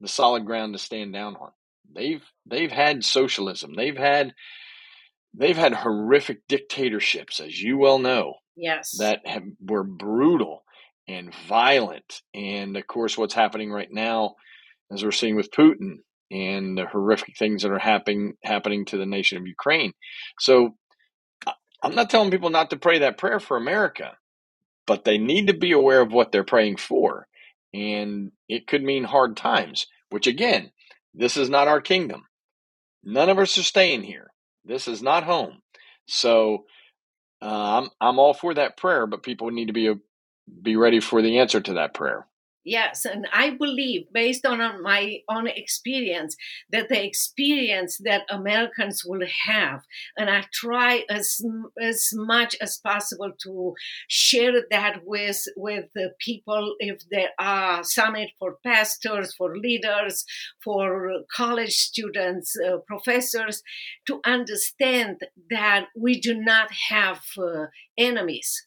the 0.00 0.08
solid 0.08 0.46
ground 0.46 0.72
to 0.72 0.78
stand 0.78 1.12
down 1.12 1.36
on. 1.36 1.50
They've 1.94 2.24
they've 2.46 2.72
had 2.72 3.04
socialism. 3.04 3.74
They've 3.74 3.96
had 3.96 4.34
they've 5.36 5.56
had 5.56 5.74
horrific 5.74 6.46
dictatorships, 6.48 7.40
as 7.40 7.60
you 7.60 7.78
well 7.78 7.98
know. 7.98 8.34
Yes. 8.56 8.96
That 8.98 9.26
have, 9.26 9.42
were 9.60 9.84
brutal 9.84 10.64
and 11.08 11.34
violent. 11.48 12.22
And 12.32 12.76
of 12.76 12.86
course 12.86 13.18
what's 13.18 13.34
happening 13.34 13.70
right 13.70 13.88
now, 13.90 14.36
as 14.92 15.04
we're 15.04 15.10
seeing 15.10 15.36
with 15.36 15.50
Putin 15.50 15.98
and 16.30 16.78
the 16.78 16.86
horrific 16.86 17.36
things 17.36 17.62
that 17.62 17.72
are 17.72 17.78
happening 17.78 18.34
happening 18.42 18.84
to 18.86 18.96
the 18.96 19.06
nation 19.06 19.38
of 19.38 19.46
Ukraine. 19.46 19.92
So 20.38 20.76
I'm 21.82 21.94
not 21.94 22.10
telling 22.10 22.30
people 22.30 22.50
not 22.50 22.70
to 22.70 22.78
pray 22.78 23.00
that 23.00 23.18
prayer 23.18 23.40
for 23.40 23.56
America, 23.56 24.16
but 24.86 25.04
they 25.04 25.18
need 25.18 25.48
to 25.48 25.54
be 25.54 25.72
aware 25.72 26.00
of 26.00 26.12
what 26.12 26.32
they're 26.32 26.44
praying 26.44 26.76
for. 26.76 27.26
And 27.74 28.32
it 28.48 28.66
could 28.66 28.82
mean 28.82 29.04
hard 29.04 29.36
times, 29.36 29.86
which 30.10 30.26
again, 30.26 30.70
this 31.12 31.36
is 31.36 31.50
not 31.50 31.68
our 31.68 31.80
kingdom. 31.80 32.22
None 33.02 33.28
of 33.28 33.38
us 33.38 33.58
are 33.58 33.62
staying 33.62 34.02
here. 34.04 34.30
This 34.64 34.88
is 34.88 35.02
not 35.02 35.24
home. 35.24 35.62
So 36.06 36.66
uh, 37.42 37.80
I'm 37.82 37.90
I'm 38.00 38.18
all 38.18 38.34
for 38.34 38.54
that 38.54 38.76
prayer, 38.76 39.06
but 39.06 39.22
people 39.22 39.50
need 39.50 39.66
to 39.68 39.72
be 39.74 39.88
a, 39.88 39.96
be 40.62 40.76
ready 40.76 41.00
for 41.00 41.22
the 41.22 41.38
answer 41.40 41.60
to 41.60 41.74
that 41.74 41.94
prayer. 41.94 42.26
Yes, 42.64 43.04
and 43.04 43.28
I 43.30 43.50
believe, 43.50 44.06
based 44.10 44.46
on 44.46 44.82
my 44.82 45.18
own 45.28 45.46
experience, 45.46 46.34
that 46.70 46.88
the 46.88 47.04
experience 47.04 47.98
that 48.04 48.22
Americans 48.30 49.02
will 49.04 49.26
have, 49.46 49.82
and 50.16 50.30
I 50.30 50.46
try 50.50 51.04
as 51.10 51.44
as 51.78 52.10
much 52.14 52.56
as 52.62 52.78
possible 52.78 53.32
to 53.42 53.74
share 54.08 54.62
that 54.70 55.00
with 55.04 55.44
with 55.56 55.86
the 55.94 56.14
people. 56.18 56.74
If 56.78 57.02
there 57.10 57.32
are 57.38 57.84
summit 57.84 58.30
for 58.38 58.56
pastors, 58.64 59.34
for 59.34 59.58
leaders, 59.58 60.24
for 60.62 61.24
college 61.36 61.74
students, 61.74 62.56
uh, 62.56 62.78
professors, 62.86 63.62
to 64.06 64.20
understand 64.24 65.20
that 65.50 65.88
we 65.94 66.18
do 66.18 66.34
not 66.34 66.70
have 66.88 67.20
uh, 67.38 67.66
enemies 67.98 68.66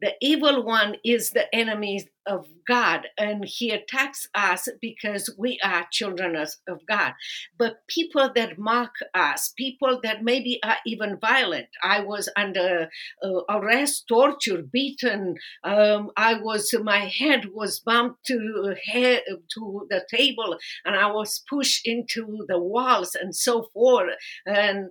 the 0.00 0.14
evil 0.20 0.62
one 0.64 0.96
is 1.04 1.30
the 1.30 1.52
enemy 1.54 2.08
of 2.26 2.46
God, 2.66 3.06
and 3.16 3.44
he 3.44 3.70
attacks 3.70 4.28
us 4.34 4.68
because 4.80 5.34
we 5.38 5.58
are 5.64 5.86
children 5.90 6.36
of 6.36 6.86
God. 6.86 7.14
But 7.58 7.86
people 7.88 8.30
that 8.34 8.58
mock 8.58 8.92
us, 9.14 9.52
people 9.56 10.00
that 10.02 10.22
maybe 10.22 10.60
are 10.62 10.76
even 10.86 11.18
violent, 11.18 11.68
I 11.82 12.00
was 12.00 12.28
under 12.36 12.90
uh, 13.22 13.40
arrest, 13.48 14.04
torture, 14.08 14.62
beaten. 14.62 15.36
Um, 15.64 16.10
I 16.16 16.34
was, 16.34 16.74
my 16.82 17.06
head 17.06 17.46
was 17.54 17.80
bumped 17.80 18.26
to 18.26 18.74
head 18.84 19.22
to 19.54 19.86
the 19.88 20.04
table, 20.10 20.58
and 20.84 20.94
I 20.94 21.10
was 21.10 21.42
pushed 21.48 21.86
into 21.86 22.44
the 22.46 22.58
walls 22.58 23.16
and 23.20 23.34
so 23.34 23.68
forth. 23.72 24.14
And 24.46 24.90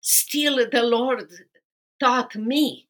still, 0.00 0.56
the 0.70 0.82
Lord 0.82 1.30
taught 2.00 2.36
me 2.36 2.85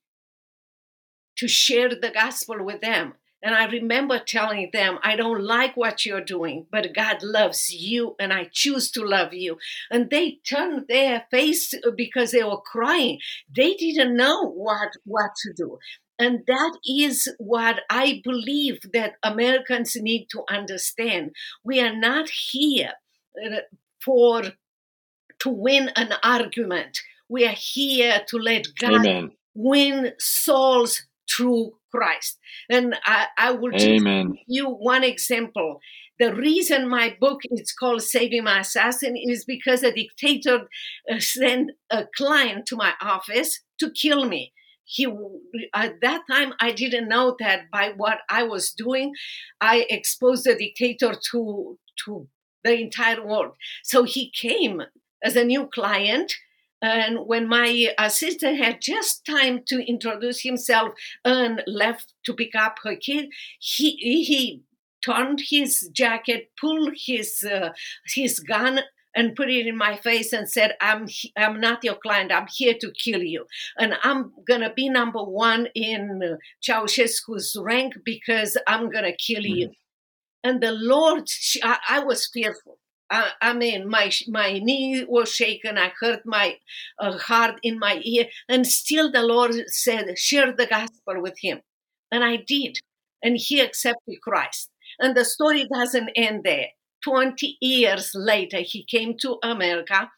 to 1.38 1.49
share 1.49 1.88
the 1.88 2.11
gospel 2.12 2.64
with 2.64 2.81
them. 2.81 3.14
And 3.43 3.55
I 3.55 3.66
remember 3.66 4.19
telling 4.19 4.71
them, 4.73 4.99
I 5.05 5.14
don't 5.14 5.43
like 5.43 5.76
what 5.76 6.05
you're 6.05 6.25
doing, 6.25 6.66
but 6.73 6.95
God 6.95 7.23
loves 7.23 7.73
you 7.73 8.16
and 8.19 8.33
I 8.33 8.49
choose 8.50 8.90
to 8.93 9.05
love 9.05 9.33
you. 9.35 9.59
And 9.90 10.11
they 10.11 10.38
turned 10.49 10.87
their 10.88 11.26
face 11.31 11.73
because 11.97 12.33
they 12.33 12.43
were 12.43 12.61
crying. 12.61 13.19
They 13.55 13.75
didn't 13.75 14.16
know 14.16 14.50
what, 14.50 14.88
what 15.05 15.33
to 15.43 15.52
do. 15.52 15.78
And 16.19 16.40
that 16.47 16.78
is 16.87 17.28
what 17.38 17.83
I 17.90 18.21
believe 18.25 18.81
that 18.93 19.16
Americans 19.23 19.97
need 19.97 20.28
to 20.31 20.43
understand. 20.50 21.33
We 21.62 21.81
are 21.81 21.95
not 21.95 22.31
here 22.31 22.95
uh, 23.45 23.59
for 24.02 24.43
to 25.40 25.49
win 25.50 25.90
an 25.95 26.14
argument. 26.23 26.99
We 27.28 27.47
are 27.47 27.55
here 27.57 28.23
to 28.28 28.38
let 28.38 28.66
God 28.81 29.07
Amen. 29.07 29.33
win 29.55 30.12
souls 30.19 31.02
through 31.30 31.73
Christ. 31.90 32.38
And 32.71 32.97
I, 33.04 33.26
I 33.38 33.50
will 33.52 33.75
Amen. 33.75 34.33
give 34.33 34.37
you 34.47 34.68
one 34.68 35.04
example. 35.04 35.80
The 36.18 36.35
reason 36.35 36.88
my 36.88 37.16
book 37.21 37.40
is 37.50 37.73
called 37.73 38.02
Saving 38.02 38.45
My 38.45 38.61
Assassin 38.61 39.16
is 39.16 39.45
because 39.45 39.83
a 39.83 39.92
dictator 39.92 40.68
uh, 41.11 41.18
sent 41.18 41.73
a 41.90 42.06
client 42.16 42.66
to 42.66 42.76
my 42.76 42.95
office 43.00 43.61
to 43.80 43.90
kill 43.90 44.26
me. 44.26 44.52
He 44.85 45.06
at 45.75 46.00
that 46.00 46.23
time 46.30 46.54
I 46.61 46.71
didn't 46.71 47.09
know 47.09 47.37
that 47.40 47.71
by 47.73 47.92
what 47.97 48.18
I 48.30 48.45
was 48.45 48.71
doing, 48.71 49.12
I 49.61 49.85
exposed 49.90 50.45
the 50.45 50.54
dictator 50.56 51.14
to 51.33 51.78
to 52.04 52.28
the 52.62 52.80
entire 52.80 53.26
world. 53.26 53.54
So 53.83 54.04
he 54.04 54.30
came 54.30 54.83
as 55.23 55.35
a 55.35 55.45
new 55.45 55.66
client 55.66 56.33
and 56.83 57.26
when 57.26 57.49
my 57.49 57.88
assistant 57.99 58.59
had 58.59 58.80
just 58.80 59.25
time 59.25 59.62
to 59.66 59.80
introduce 59.87 60.42
himself 60.42 60.92
and 61.25 61.62
left 61.66 62.12
to 62.25 62.35
pick 62.35 62.54
up 62.54 62.78
her 62.85 62.97
kid, 62.97 63.30
he 63.59 63.92
he 63.97 64.62
turned 65.04 65.42
his 65.49 65.88
jacket, 65.92 66.50
pulled 66.61 66.95
his 67.06 67.42
uh, 67.45 67.71
his 68.14 68.40
gun, 68.40 68.80
and 69.14 69.35
put 69.35 69.50
it 69.50 69.66
in 69.66 69.76
my 69.76 69.97
face 69.97 70.33
and 70.33 70.49
said, 70.49 70.76
"I'm 70.80 71.09
I'm 71.37 71.61
not 71.61 71.83
your 71.83 71.97
client. 71.97 72.30
I'm 72.30 72.47
here 72.54 72.75
to 72.80 72.92
kill 72.92 73.23
you, 73.23 73.47
and 73.78 73.95
I'm 74.02 74.33
gonna 74.47 74.73
be 74.73 74.88
number 74.88 75.23
one 75.23 75.68
in 75.75 76.38
Ceausescu's 76.62 77.56
rank 77.59 77.95
because 78.04 78.59
I'm 78.66 78.90
gonna 78.90 79.16
kill 79.16 79.42
mm-hmm. 79.42 79.59
you." 79.59 79.71
And 80.45 80.62
the 80.62 80.73
Lord, 80.73 81.28
I, 81.62 81.78
I 81.88 81.99
was 82.00 82.28
fearful. 82.33 82.78
I, 83.10 83.30
I, 83.40 83.52
mean, 83.52 83.88
my 83.88 84.10
my 84.28 84.58
knee 84.58 85.04
was 85.08 85.32
shaken. 85.32 85.78
I 85.78 85.92
heard 86.00 86.20
my 86.25 86.56
uh, 86.98 87.16
heart 87.18 87.60
in 87.62 87.78
my 87.78 88.00
ear, 88.04 88.26
and 88.48 88.66
still 88.66 89.10
the 89.10 89.22
Lord 89.22 89.54
said, 89.68 90.18
"Share 90.18 90.52
the 90.52 90.66
gospel 90.66 91.22
with 91.22 91.38
him," 91.40 91.60
and 92.10 92.25
I 92.25 92.36
did, 92.36 92.78
and 93.22 93.36
he 93.36 93.60
accepted 93.60 94.20
Christ. 94.22 94.70
And 94.98 95.16
the 95.16 95.25
story 95.25 95.66
doesn't 95.72 96.10
end 96.16 96.42
there. 96.44 96.68
Twenty 97.04 97.56
years 97.60 98.10
later, 98.14 98.58
he 98.58 98.84
came 98.84 99.16
to 99.18 99.38
America 99.42 100.10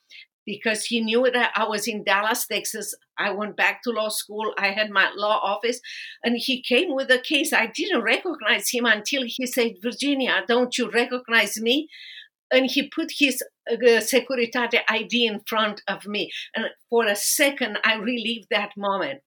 because 0.47 0.87
he 0.87 1.02
knew 1.02 1.30
that 1.30 1.52
I 1.54 1.64
was 1.64 1.87
in 1.87 2.04
Dallas, 2.04 2.47
Texas. 2.47 2.95
I 3.18 3.33
went 3.33 3.54
back 3.54 3.83
to 3.83 3.90
law 3.90 4.09
school. 4.09 4.54
I 4.57 4.68
had 4.68 4.88
my 4.88 5.11
law 5.14 5.38
office, 5.42 5.78
and 6.25 6.38
he 6.38 6.62
came 6.62 6.95
with 6.95 7.11
a 7.11 7.18
case. 7.18 7.52
I 7.52 7.66
didn't 7.66 8.00
recognize 8.00 8.71
him 8.71 8.87
until 8.87 9.25
he 9.26 9.47
said, 9.47 9.83
"Virginia, 9.83 10.42
don't 10.49 10.78
you 10.78 10.90
recognize 10.90 11.61
me?" 11.61 11.90
And 12.50 12.71
he 12.71 12.88
put 12.88 13.11
his 13.19 13.43
uh, 13.71 13.76
Securitate 13.76 14.81
ID 14.88 15.26
in 15.26 15.40
front 15.47 15.83
of 15.88 16.07
me. 16.07 16.31
And 16.55 16.67
for 16.90 17.07
a 17.07 17.17
second, 17.17 17.78
I 17.85 17.97
relived 17.97 18.49
that 18.50 18.73
moment. 18.76 19.21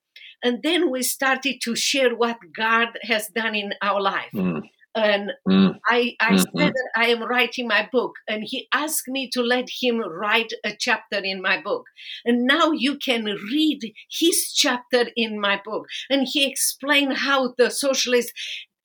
And 0.44 0.64
then 0.64 0.90
we 0.90 1.04
started 1.04 1.60
to 1.64 1.76
share 1.76 2.16
what 2.16 2.38
God 2.56 2.88
has 3.04 3.28
done 3.28 3.56
in 3.56 3.74
our 3.82 4.02
life. 4.02 4.32
Mm. 4.34 4.62
And 4.94 5.32
mm. 5.48 5.76
I, 5.88 6.16
I 6.20 6.32
mm-hmm. 6.32 6.58
said 6.58 6.74
that 6.74 6.90
I 6.98 7.06
am 7.08 7.24
writing 7.24 7.68
my 7.68 7.88
book, 7.92 8.14
and 8.28 8.44
he 8.46 8.68
asked 8.74 9.08
me 9.08 9.30
to 9.32 9.42
let 9.42 9.70
him 9.82 10.00
write 10.00 10.52
a 10.66 10.74
chapter 10.78 11.20
in 11.24 11.42
my 11.42 11.62
book. 11.62 11.86
And 12.26 12.46
now 12.46 12.72
you 12.72 12.98
can 12.98 13.24
read 13.24 13.80
his 14.10 14.52
chapter 14.54 15.06
in 15.16 15.40
my 15.40 15.62
book. 15.64 15.86
And 16.10 16.28
he 16.30 16.50
explained 16.50 17.18
how 17.18 17.54
the 17.58 17.70
socialists 17.70 18.34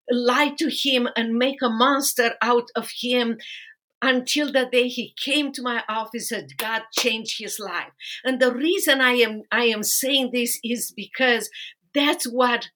lied 0.08 0.56
to 0.58 0.70
him 0.70 1.08
and 1.16 1.34
make 1.34 1.60
a 1.60 1.68
monster 1.68 2.34
out 2.40 2.68
of 2.76 2.88
him 3.00 3.38
until 4.02 4.52
the 4.52 4.66
day 4.66 4.88
he 4.88 5.14
came 5.16 5.52
to 5.52 5.62
my 5.62 5.82
office 5.88 6.30
and 6.30 6.56
God 6.56 6.82
changed 6.92 7.38
his 7.38 7.58
life. 7.58 7.92
And 8.24 8.40
the 8.40 8.52
reason 8.52 9.00
I 9.00 9.12
am 9.12 9.42
I 9.50 9.64
am 9.64 9.82
saying 9.82 10.30
this 10.32 10.58
is 10.62 10.92
because 10.94 11.50
that's 11.94 12.26
what 12.26 12.68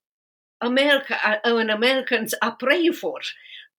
America 0.61 1.17
uh, 1.25 1.39
and 1.45 1.71
Americans 1.71 2.35
are 2.43 2.57
praying 2.57 2.95
for 2.95 3.21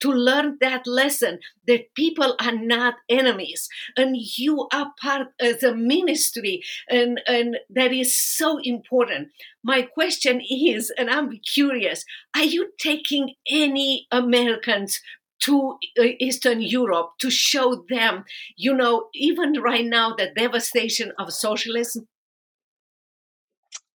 to 0.01 0.11
learn 0.11 0.57
that 0.59 0.85
lesson 0.87 1.39
that 1.67 1.93
people 1.95 2.35
are 2.41 2.55
not 2.55 2.95
enemies 3.07 3.69
and 3.95 4.17
you 4.17 4.67
are 4.73 4.91
part 4.99 5.27
of 5.39 5.59
the 5.59 5.75
ministry 5.75 6.61
and, 6.89 7.21
and 7.27 7.57
that 7.69 7.93
is 7.93 8.15
so 8.15 8.57
important. 8.63 9.29
My 9.63 9.83
question 9.83 10.41
is, 10.41 10.91
and 10.97 11.09
I'm 11.09 11.39
curious, 11.39 12.03
are 12.35 12.43
you 12.43 12.71
taking 12.79 13.35
any 13.49 14.07
Americans 14.11 14.99
to 15.41 15.77
uh, 15.99 16.03
Eastern 16.19 16.61
Europe 16.61 17.11
to 17.19 17.29
show 17.29 17.83
them, 17.89 18.23
you 18.55 18.73
know, 18.73 19.07
even 19.13 19.53
right 19.61 19.85
now, 19.85 20.13
the 20.15 20.31
devastation 20.35 21.11
of 21.19 21.33
socialism? 21.33 22.07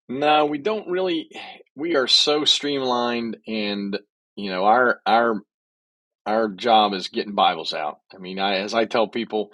No, 0.09 0.47
we 0.47 0.59
don't 0.59 0.89
really. 0.89 1.29
We 1.75 1.97
are 1.97 2.07
so 2.07 2.45
streamlined, 2.45 3.39
and 3.47 3.99
you 4.37 4.51
know, 4.51 4.65
our 4.65 5.01
our 5.05 5.43
our 6.27 6.49
job 6.49 6.93
is 6.93 7.09
getting 7.09 7.35
Bibles 7.35 7.73
out. 7.73 7.99
I 8.15 8.19
mean, 8.19 8.39
I, 8.39 8.59
as 8.59 8.75
I 8.75 8.85
tell 8.85 9.09
people, 9.09 9.51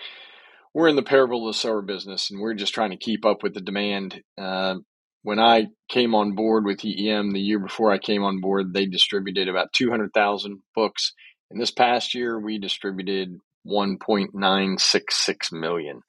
we're 0.74 0.88
in 0.88 0.96
the 0.96 1.02
parable 1.02 1.48
of 1.48 1.54
the 1.54 1.58
sower 1.58 1.82
business, 1.82 2.30
and 2.30 2.40
we're 2.40 2.54
just 2.54 2.74
trying 2.74 2.90
to 2.90 2.96
keep 2.96 3.24
up 3.24 3.42
with 3.42 3.54
the 3.54 3.60
demand. 3.60 4.22
Uh, 4.38 4.76
when 5.22 5.38
I 5.38 5.68
came 5.88 6.14
on 6.14 6.34
board 6.34 6.64
with 6.64 6.84
EEM 6.84 7.32
the 7.32 7.40
year 7.40 7.58
before 7.58 7.92
I 7.92 7.98
came 7.98 8.24
on 8.24 8.40
board, 8.40 8.74
they 8.74 8.86
distributed 8.86 9.48
about 9.48 9.72
200,000 9.72 10.60
books. 10.74 11.12
And 11.52 11.60
this 11.60 11.70
past 11.70 12.14
year, 12.14 12.38
we 12.38 12.58
distributed 12.58 13.38
1.966 13.66 15.52
million. 15.52 16.00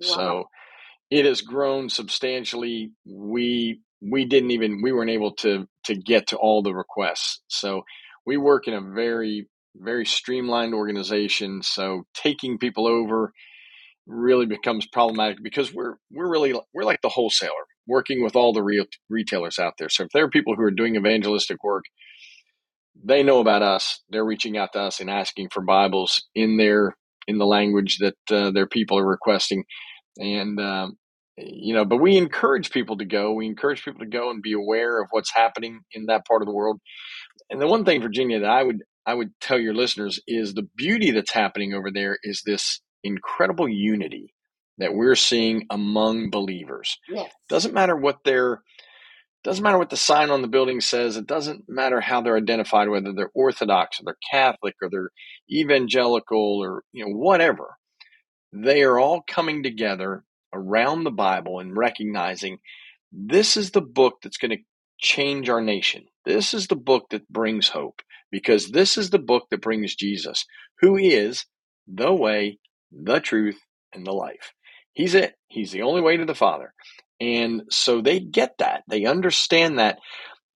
Wow. 0.00 0.06
So 0.08 0.44
it 1.10 1.24
has 1.24 1.40
grown 1.42 1.88
substantially. 1.88 2.90
We 3.06 3.80
we 4.02 4.24
didn't 4.24 4.50
even 4.50 4.82
we 4.82 4.92
weren't 4.92 5.10
able 5.10 5.34
to 5.36 5.68
to 5.84 5.94
get 5.94 6.28
to 6.28 6.36
all 6.36 6.62
the 6.62 6.74
requests. 6.74 7.40
So 7.48 7.82
we 8.26 8.36
work 8.36 8.66
in 8.66 8.74
a 8.74 8.80
very 8.80 9.48
very 9.76 10.04
streamlined 10.04 10.74
organization. 10.74 11.62
So 11.62 12.04
taking 12.14 12.58
people 12.58 12.86
over 12.86 13.32
really 14.06 14.46
becomes 14.46 14.86
problematic 14.86 15.38
because 15.42 15.72
we're 15.72 15.94
we're 16.10 16.30
really 16.30 16.54
we're 16.74 16.84
like 16.84 17.00
the 17.02 17.08
wholesaler 17.08 17.52
working 17.86 18.22
with 18.22 18.36
all 18.36 18.52
the 18.52 18.62
real 18.62 18.84
retailers 19.08 19.58
out 19.58 19.74
there. 19.78 19.88
So 19.88 20.04
if 20.04 20.10
there 20.12 20.24
are 20.24 20.30
people 20.30 20.54
who 20.54 20.62
are 20.62 20.70
doing 20.70 20.96
evangelistic 20.96 21.62
work, 21.64 21.84
they 23.02 23.22
know 23.22 23.40
about 23.40 23.62
us. 23.62 24.02
They're 24.10 24.24
reaching 24.24 24.56
out 24.56 24.72
to 24.74 24.80
us 24.80 25.00
and 25.00 25.10
asking 25.10 25.48
for 25.52 25.62
Bibles 25.62 26.26
in 26.34 26.56
their 26.56 26.96
in 27.26 27.38
the 27.38 27.46
language 27.46 27.98
that 27.98 28.16
uh, 28.30 28.50
their 28.50 28.66
people 28.66 28.98
are 28.98 29.06
requesting, 29.06 29.64
and 30.16 30.60
um, 30.60 30.96
you 31.36 31.74
know. 31.74 31.84
But 31.84 31.98
we 31.98 32.16
encourage 32.16 32.70
people 32.70 32.98
to 32.98 33.04
go. 33.04 33.32
We 33.32 33.46
encourage 33.46 33.84
people 33.84 34.00
to 34.00 34.10
go 34.10 34.30
and 34.30 34.42
be 34.42 34.52
aware 34.52 35.00
of 35.00 35.08
what's 35.10 35.34
happening 35.34 35.80
in 35.92 36.06
that 36.06 36.26
part 36.26 36.42
of 36.42 36.46
the 36.46 36.54
world. 36.54 36.80
And 37.48 37.60
the 37.60 37.66
one 37.66 37.84
thing, 37.84 38.02
Virginia, 38.02 38.40
that 38.40 38.50
I 38.50 38.62
would 38.62 38.78
I 39.06 39.14
would 39.14 39.30
tell 39.40 39.58
your 39.58 39.74
listeners 39.74 40.20
is 40.26 40.54
the 40.54 40.68
beauty 40.76 41.10
that's 41.10 41.32
happening 41.32 41.74
over 41.74 41.90
there 41.92 42.18
is 42.22 42.42
this 42.44 42.80
incredible 43.02 43.68
unity 43.68 44.34
that 44.78 44.94
we're 44.94 45.14
seeing 45.14 45.66
among 45.70 46.30
believers. 46.30 46.98
Yes. 47.08 47.30
Doesn't 47.48 47.74
matter 47.74 47.96
what 47.96 48.18
their 48.24 48.62
doesn't 49.44 49.62
matter 49.64 49.78
what 49.78 49.90
the 49.90 49.96
sign 49.96 50.30
on 50.30 50.42
the 50.42 50.48
building 50.48 50.80
says. 50.80 51.16
It 51.16 51.26
doesn't 51.26 51.64
matter 51.68 52.00
how 52.00 52.20
they're 52.20 52.36
identified, 52.36 52.88
whether 52.88 53.12
they're 53.12 53.30
Orthodox 53.34 54.00
or 54.00 54.04
they're 54.04 54.16
Catholic 54.30 54.74
or 54.82 54.90
they're 54.90 55.10
evangelical 55.50 56.58
or 56.62 56.84
you 56.92 57.04
know 57.06 57.12
whatever. 57.14 57.76
They 58.52 58.82
are 58.82 58.98
all 58.98 59.22
coming 59.28 59.62
together 59.62 60.24
around 60.52 61.04
the 61.04 61.10
Bible 61.10 61.60
and 61.60 61.76
recognizing 61.76 62.58
this 63.12 63.56
is 63.56 63.70
the 63.70 63.80
book 63.80 64.16
that's 64.22 64.38
going 64.38 64.52
to 64.52 64.64
change 64.98 65.48
our 65.48 65.60
nation. 65.60 66.04
This 66.26 66.54
is 66.54 66.68
the 66.68 66.76
book 66.76 67.06
that 67.10 67.28
brings 67.28 67.68
hope 67.68 68.02
because 68.30 68.70
this 68.70 68.98
is 68.98 69.10
the 69.10 69.18
book 69.18 69.46
that 69.50 69.62
brings 69.62 69.94
Jesus, 69.96 70.44
who 70.80 70.96
is 70.96 71.46
the 71.88 72.12
way, 72.12 72.58
the 72.92 73.20
truth, 73.20 73.60
and 73.92 74.06
the 74.06 74.12
life. 74.12 74.52
He's 74.92 75.14
it. 75.14 75.34
He's 75.48 75.72
the 75.72 75.82
only 75.82 76.02
way 76.02 76.16
to 76.16 76.24
the 76.24 76.34
Father. 76.34 76.74
And 77.20 77.64
so 77.70 78.00
they 78.00 78.18
get 78.20 78.58
that. 78.58 78.84
They 78.88 79.04
understand 79.04 79.78
that. 79.78 79.98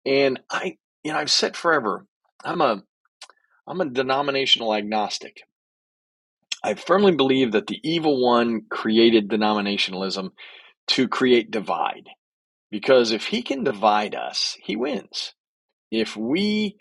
And 0.06 0.40
I, 0.50 0.76
you 1.02 1.12
know, 1.12 1.18
I've 1.18 1.30
said 1.30 1.56
forever, 1.56 2.06
I'm 2.44 2.60
a 2.60 2.82
I'm 3.66 3.80
a 3.80 3.88
denominational 3.88 4.74
agnostic. 4.74 5.42
I 6.64 6.74
firmly 6.74 7.12
believe 7.12 7.52
that 7.52 7.66
the 7.66 7.80
evil 7.82 8.22
one 8.22 8.62
created 8.70 9.28
denominationalism 9.28 10.30
to 10.88 11.08
create 11.08 11.50
divide. 11.50 12.08
Because 12.70 13.12
if 13.12 13.26
he 13.26 13.42
can 13.42 13.64
divide 13.64 14.14
us, 14.14 14.56
he 14.62 14.76
wins. 14.76 15.34
If 15.90 16.16
we 16.16 16.76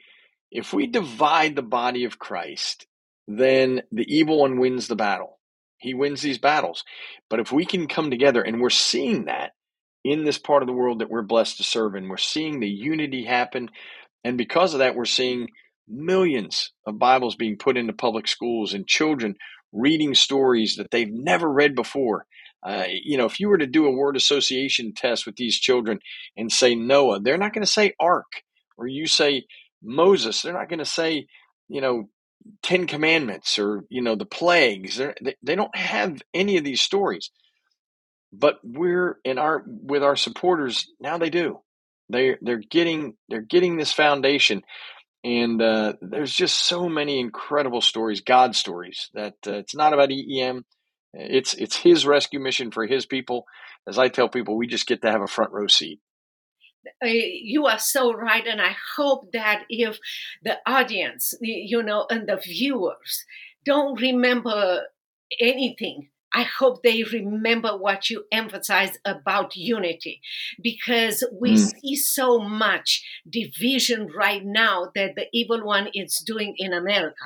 if 0.52 0.74
we 0.74 0.88
divide 0.88 1.56
the 1.56 1.62
body 1.62 2.04
of 2.04 2.20
Christ, 2.20 2.86
then 3.28 3.84
the 3.92 4.06
evil 4.08 4.40
one 4.40 4.60
wins 4.60 4.88
the 4.88 4.96
battle. 4.96 5.40
He 5.78 5.94
wins 5.94 6.22
these 6.22 6.38
battles. 6.38 6.84
But 7.30 7.40
if 7.40 7.52
we 7.52 7.66
can 7.66 7.88
come 7.88 8.12
together, 8.12 8.42
and 8.42 8.62
we're 8.62 8.70
seeing 8.70 9.26
that 9.26 9.52
in 10.04 10.24
this 10.24 10.38
part 10.38 10.64
of 10.64 10.68
the 10.68 10.74
world 10.74 11.00
that 11.00 11.10
we're 11.10 11.22
blessed 11.22 11.58
to 11.58 11.64
serve 11.64 11.96
in, 11.96 12.10
we're 12.10 12.18
seeing 12.18 12.60
the 12.60 12.70
unity 12.70 13.26
happen. 13.26 13.70
And 14.24 14.38
because 14.38 14.74
of 14.74 14.80
that, 14.80 14.96
we're 14.96 15.06
seeing 15.06 15.50
millions 15.88 16.72
of 16.86 17.00
Bibles 17.00 17.36
being 17.36 17.58
put 17.58 17.78
into 17.78 17.94
public 17.94 18.28
schools 18.28 18.74
and 18.74 18.88
children 18.88 19.36
reading 19.72 20.16
stories 20.16 20.76
that 20.76 20.92
they've 20.92 21.12
never 21.12 21.52
read 21.52 21.76
before. 21.76 22.26
Uh, 22.64 22.86
you 23.04 23.18
know, 23.18 23.26
if 23.26 23.40
you 23.40 23.50
were 23.50 23.58
to 23.58 23.68
do 23.68 23.88
a 23.88 23.92
word 23.92 24.16
association 24.16 24.94
test 24.94 25.26
with 25.26 25.36
these 25.36 25.60
children 25.60 26.00
and 26.38 26.52
say 26.52 26.76
Noah, 26.76 27.20
they're 27.20 27.38
not 27.38 27.54
going 27.54 27.66
to 27.66 27.72
say 27.72 27.94
ark. 28.00 28.44
Or 28.78 28.88
you 28.88 29.08
say 29.08 29.46
Moses, 29.82 30.42
they're 30.42 30.54
not 30.54 30.70
going 30.70 30.80
to 30.80 30.86
say, 30.86 31.26
you 31.68 31.82
know, 31.82 32.10
Ten 32.64 32.88
Commandments 32.88 33.60
or 33.60 33.86
you 33.90 34.02
know 34.02 34.16
the 34.16 34.26
plagues. 34.26 34.98
They're, 34.98 35.16
they 35.22 35.36
they 35.44 35.56
don't 35.56 35.76
have 35.76 36.22
any 36.34 36.58
of 36.58 36.64
these 36.64 36.82
stories, 36.82 37.30
but 38.34 38.60
we're 38.64 39.18
in 39.24 39.38
our 39.38 39.64
with 39.66 40.04
our 40.04 40.16
supporters 40.16 40.88
now. 41.00 41.18
They 41.18 41.30
do. 41.30 41.60
They 42.10 42.38
they're 42.42 42.58
getting 42.58 43.16
they're 43.30 43.42
getting 43.42 43.78
this 43.78 43.92
foundation, 43.92 44.64
and 45.24 45.62
uh, 45.62 45.94
there's 46.02 46.34
just 46.34 46.66
so 46.66 46.90
many 46.90 47.20
incredible 47.20 47.82
stories, 47.82 48.22
God 48.22 48.56
stories. 48.56 49.10
That 49.14 49.36
uh, 49.46 49.54
it's 49.54 49.76
not 49.76 49.94
about 49.94 50.10
EEM. 50.10 50.64
It's 51.14 51.54
it's 51.54 51.76
His 51.76 52.06
rescue 52.06 52.40
mission 52.40 52.72
for 52.72 52.86
His 52.86 53.06
people. 53.06 53.46
As 53.88 53.98
I 53.98 54.10
tell 54.10 54.30
people, 54.30 54.58
we 54.58 54.68
just 54.68 54.88
get 54.88 55.02
to 55.02 55.12
have 55.12 55.22
a 55.22 55.28
front 55.28 55.52
row 55.52 55.68
seat. 55.68 56.00
Uh, 57.04 57.08
you 57.08 57.68
are 57.68 57.78
so 57.78 58.12
right 58.12 58.48
and 58.48 58.60
i 58.60 58.76
hope 58.96 59.32
that 59.34 59.62
if 59.70 60.00
the 60.42 60.58
audience 60.66 61.36
you 61.40 61.84
know 61.84 62.08
and 62.10 62.28
the 62.28 62.38
viewers 62.38 63.24
don't 63.64 64.02
remember 64.02 64.82
anything 65.40 66.10
I 66.34 66.44
hope 66.44 66.82
they 66.82 67.04
remember 67.04 67.78
what 67.78 68.10
you 68.10 68.26
emphasize 68.32 68.98
about 69.06 69.56
unity 69.56 70.22
because 70.62 71.24
we 71.40 71.56
mm. 71.56 71.72
see 71.82 71.96
so 71.96 72.40
much 72.40 73.04
division 73.30 74.08
right 74.16 74.44
now 74.44 74.92
that 74.96 75.16
the 75.16 75.28
evil 75.34 75.66
one 75.66 75.90
is 75.94 76.24
doing 76.26 76.56
in 76.58 76.74
America. 76.74 77.26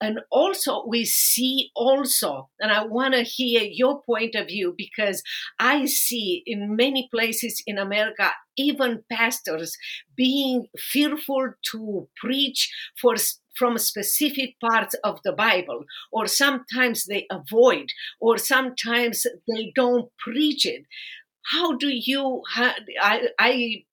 And 0.00 0.20
also, 0.30 0.84
we 0.86 1.04
see 1.04 1.70
also, 1.76 2.48
and 2.58 2.72
I 2.72 2.84
want 2.84 3.14
to 3.14 3.22
hear 3.22 3.62
your 3.62 4.02
point 4.02 4.34
of 4.34 4.48
view 4.48 4.74
because 4.76 5.22
I 5.58 5.86
see 5.86 6.42
in 6.46 6.74
many 6.76 7.08
places 7.12 7.62
in 7.66 7.78
America, 7.78 8.32
even 8.56 9.04
pastors 9.10 9.76
being 10.16 10.66
fearful 10.76 11.52
to 11.72 12.08
preach 12.20 12.72
for 13.00 13.14
from 13.56 13.78
specific 13.78 14.58
parts 14.60 14.94
of 15.04 15.20
the 15.24 15.32
Bible, 15.32 15.84
or 16.12 16.26
sometimes 16.26 17.04
they 17.04 17.26
avoid, 17.30 17.88
or 18.20 18.38
sometimes 18.38 19.26
they 19.48 19.72
don't 19.74 20.10
preach 20.18 20.64
it. 20.66 20.84
How 21.52 21.76
do 21.76 21.88
you? 21.88 22.42
I 22.56 23.28
I 23.38 23.84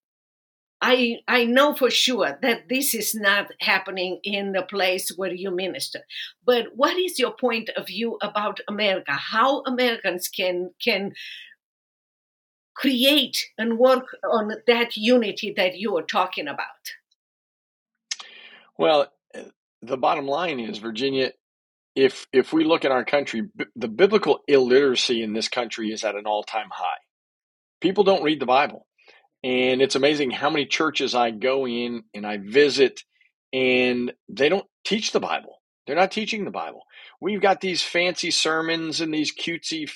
I 0.82 1.18
I 1.28 1.46
know 1.46 1.74
for 1.74 1.90
sure 1.90 2.38
that 2.42 2.70
this 2.70 2.94
is 2.94 3.16
not 3.16 3.52
happening 3.62 4.20
in 4.24 4.52
the 4.52 4.62
place 4.62 5.12
where 5.16 5.34
you 5.34 5.50
minister. 5.50 6.02
But 6.46 6.68
what 6.76 6.98
is 6.98 7.18
your 7.18 7.32
point 7.32 7.70
of 7.76 7.88
view 7.88 8.18
about 8.22 8.60
America? 8.68 9.14
How 9.14 9.62
Americans 9.62 10.28
can 10.28 10.72
can 10.84 11.14
create 12.76 13.48
and 13.58 13.80
work 13.80 14.16
on 14.32 14.54
that 14.68 14.96
unity 14.96 15.52
that 15.58 15.78
you 15.78 15.98
are 15.98 16.04
talking 16.04 16.48
about? 16.48 16.94
Well, 18.78 19.12
the 19.82 19.98
bottom 19.98 20.28
line 20.28 20.60
is 20.60 20.80
Virginia. 20.80 21.32
If 21.96 22.28
if 22.34 22.54
we 22.54 22.64
look 22.64 22.86
at 22.86 22.92
our 22.92 23.06
country, 23.06 23.42
b- 23.42 23.66
the 23.76 23.88
biblical 23.88 24.40
illiteracy 24.48 25.24
in 25.24 25.34
this 25.34 25.50
country 25.50 25.92
is 25.92 26.04
at 26.04 26.16
an 26.16 26.26
all 26.28 26.44
time 26.44 26.70
high. 26.72 27.00
People 27.82 28.04
don't 28.04 28.24
read 28.24 28.40
the 28.40 28.46
Bible, 28.46 28.88
and 29.44 29.82
it's 29.82 29.96
amazing 29.96 30.32
how 30.32 30.50
many 30.50 30.66
churches 30.66 31.16
I 31.16 31.32
go 31.32 31.68
in 31.68 32.04
and 32.14 32.26
I 32.26 32.38
visit, 32.38 33.02
and 33.54 34.14
they 34.30 34.50
don't 34.50 34.68
teach 34.86 35.12
the 35.12 35.20
Bible. 35.20 35.62
They're 35.88 35.96
not 35.96 36.12
teaching 36.12 36.46
the 36.46 36.52
Bible. 36.52 36.84
We've 37.22 37.42
got 37.42 37.62
these 37.62 37.84
fancy 37.84 38.32
sermons 38.32 39.02
and 39.02 39.14
these 39.14 39.34
cutesy 39.34 39.90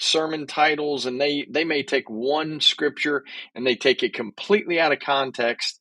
sermon 0.00 0.46
titles 0.48 1.06
and 1.06 1.20
they 1.20 1.46
they 1.50 1.64
may 1.64 1.82
take 1.84 2.10
one 2.10 2.60
scripture 2.60 3.24
and 3.54 3.66
they 3.66 3.76
take 3.76 4.02
it 4.02 4.14
completely 4.14 4.80
out 4.80 4.92
of 4.92 4.98
context 5.00 5.80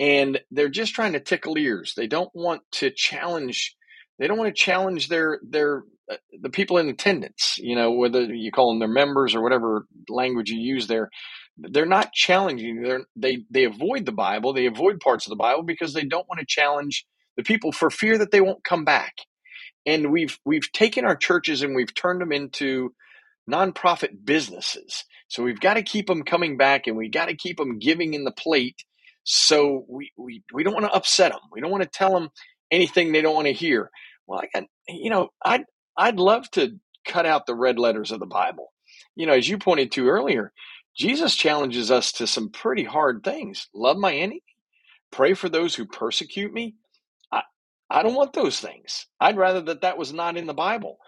and 0.00 0.40
they're 0.50 0.68
just 0.68 0.94
trying 0.94 1.12
to 1.14 1.20
tickle 1.20 1.58
ears. 1.58 1.94
They 1.96 2.06
don't 2.06 2.30
want 2.34 2.62
to 2.72 2.90
challenge 2.90 3.74
They 4.18 4.28
don't 4.28 4.38
want 4.38 4.54
to 4.54 4.62
challenge 4.62 5.08
their 5.08 5.40
their 5.48 5.84
uh, 6.10 6.16
the 6.42 6.50
people 6.50 6.78
in 6.78 6.88
attendance. 6.90 7.56
You 7.58 7.76
know, 7.76 7.92
whether 7.92 8.22
you 8.24 8.52
call 8.52 8.70
them 8.70 8.80
their 8.80 8.88
members 8.88 9.34
or 9.36 9.42
whatever 9.42 9.86
language 10.10 10.50
you 10.50 10.60
use 10.60 10.88
there. 10.88 11.10
They're 11.58 11.86
not 11.86 12.12
challenging. 12.12 12.82
They're, 12.82 13.04
they 13.16 13.44
they 13.50 13.64
avoid 13.64 14.06
the 14.06 14.12
Bible. 14.12 14.54
They 14.54 14.66
avoid 14.66 15.00
parts 15.00 15.26
of 15.26 15.30
the 15.30 15.36
Bible 15.36 15.64
because 15.64 15.94
they 15.94 16.04
don't 16.04 16.28
want 16.28 16.40
to 16.40 16.46
challenge 16.48 17.06
the 17.38 17.44
people 17.44 17.72
for 17.72 17.90
fear 17.90 18.18
that 18.18 18.32
they 18.32 18.42
won't 18.42 18.64
come 18.64 18.84
back. 18.86 19.14
And 19.86 20.12
we've 20.12 20.38
we've 20.46 20.70
taken 20.72 21.04
our 21.06 21.16
churches 21.16 21.62
and 21.62 21.74
we've 21.76 21.94
turned 21.94 22.20
them 22.22 22.32
into 22.32 22.94
nonprofit 23.50 24.24
businesses. 24.24 25.04
So 25.28 25.44
we've 25.44 25.60
got 25.60 25.74
to 25.76 25.84
keep 25.84 26.08
them 26.08 26.24
coming 26.24 26.58
back 26.58 26.88
and 26.88 26.96
we 26.96 27.10
got 27.10 27.26
to 27.26 27.36
keep 27.36 27.58
them 27.58 27.80
giving 27.80 28.14
in 28.14 28.24
the 28.24 28.32
plate. 28.32 28.84
So 29.24 29.84
we, 29.88 30.12
we, 30.18 30.44
we 30.54 30.64
don't 30.64 30.74
want 30.74 30.86
to 30.86 30.92
upset 30.92 31.32
them. 31.32 31.40
We 31.52 31.60
don't 31.60 31.70
want 31.70 31.84
to 31.84 31.88
tell 31.90 32.12
them 32.14 32.30
anything 32.70 33.12
they 33.12 33.22
don't 33.22 33.34
want 33.34 33.48
to 33.48 33.52
hear. 33.54 33.90
Well, 34.26 34.40
I 34.40 34.48
got, 34.60 34.68
you 34.88 35.10
know, 35.10 35.30
I'd, 35.44 35.64
I'd 35.96 36.18
love 36.18 36.50
to 36.52 36.78
cut 37.06 37.26
out 37.26 37.46
the 37.46 37.54
red 37.56 37.78
letters 37.78 38.12
of 38.12 38.20
the 38.20 38.26
Bible. 38.26 38.72
You 39.16 39.26
know, 39.26 39.34
as 39.34 39.48
you 39.48 39.58
pointed 39.58 39.92
to 39.92 40.08
earlier, 40.08 40.52
Jesus 40.96 41.36
challenges 41.36 41.90
us 41.90 42.12
to 42.14 42.26
some 42.26 42.50
pretty 42.50 42.84
hard 42.84 43.22
things. 43.24 43.68
Love 43.74 43.98
my 43.98 44.14
enemy, 44.14 44.42
pray 45.12 45.34
for 45.34 45.48
those 45.48 45.74
who 45.74 45.86
persecute 45.86 46.52
me. 46.52 46.76
I, 47.32 47.42
I 47.90 48.02
don't 48.02 48.14
want 48.14 48.34
those 48.34 48.60
things. 48.60 49.06
I'd 49.20 49.36
rather 49.38 49.62
that 49.62 49.82
that 49.82 49.98
was 49.98 50.12
not 50.12 50.36
in 50.38 50.46
the 50.46 50.54
Bible 50.54 50.98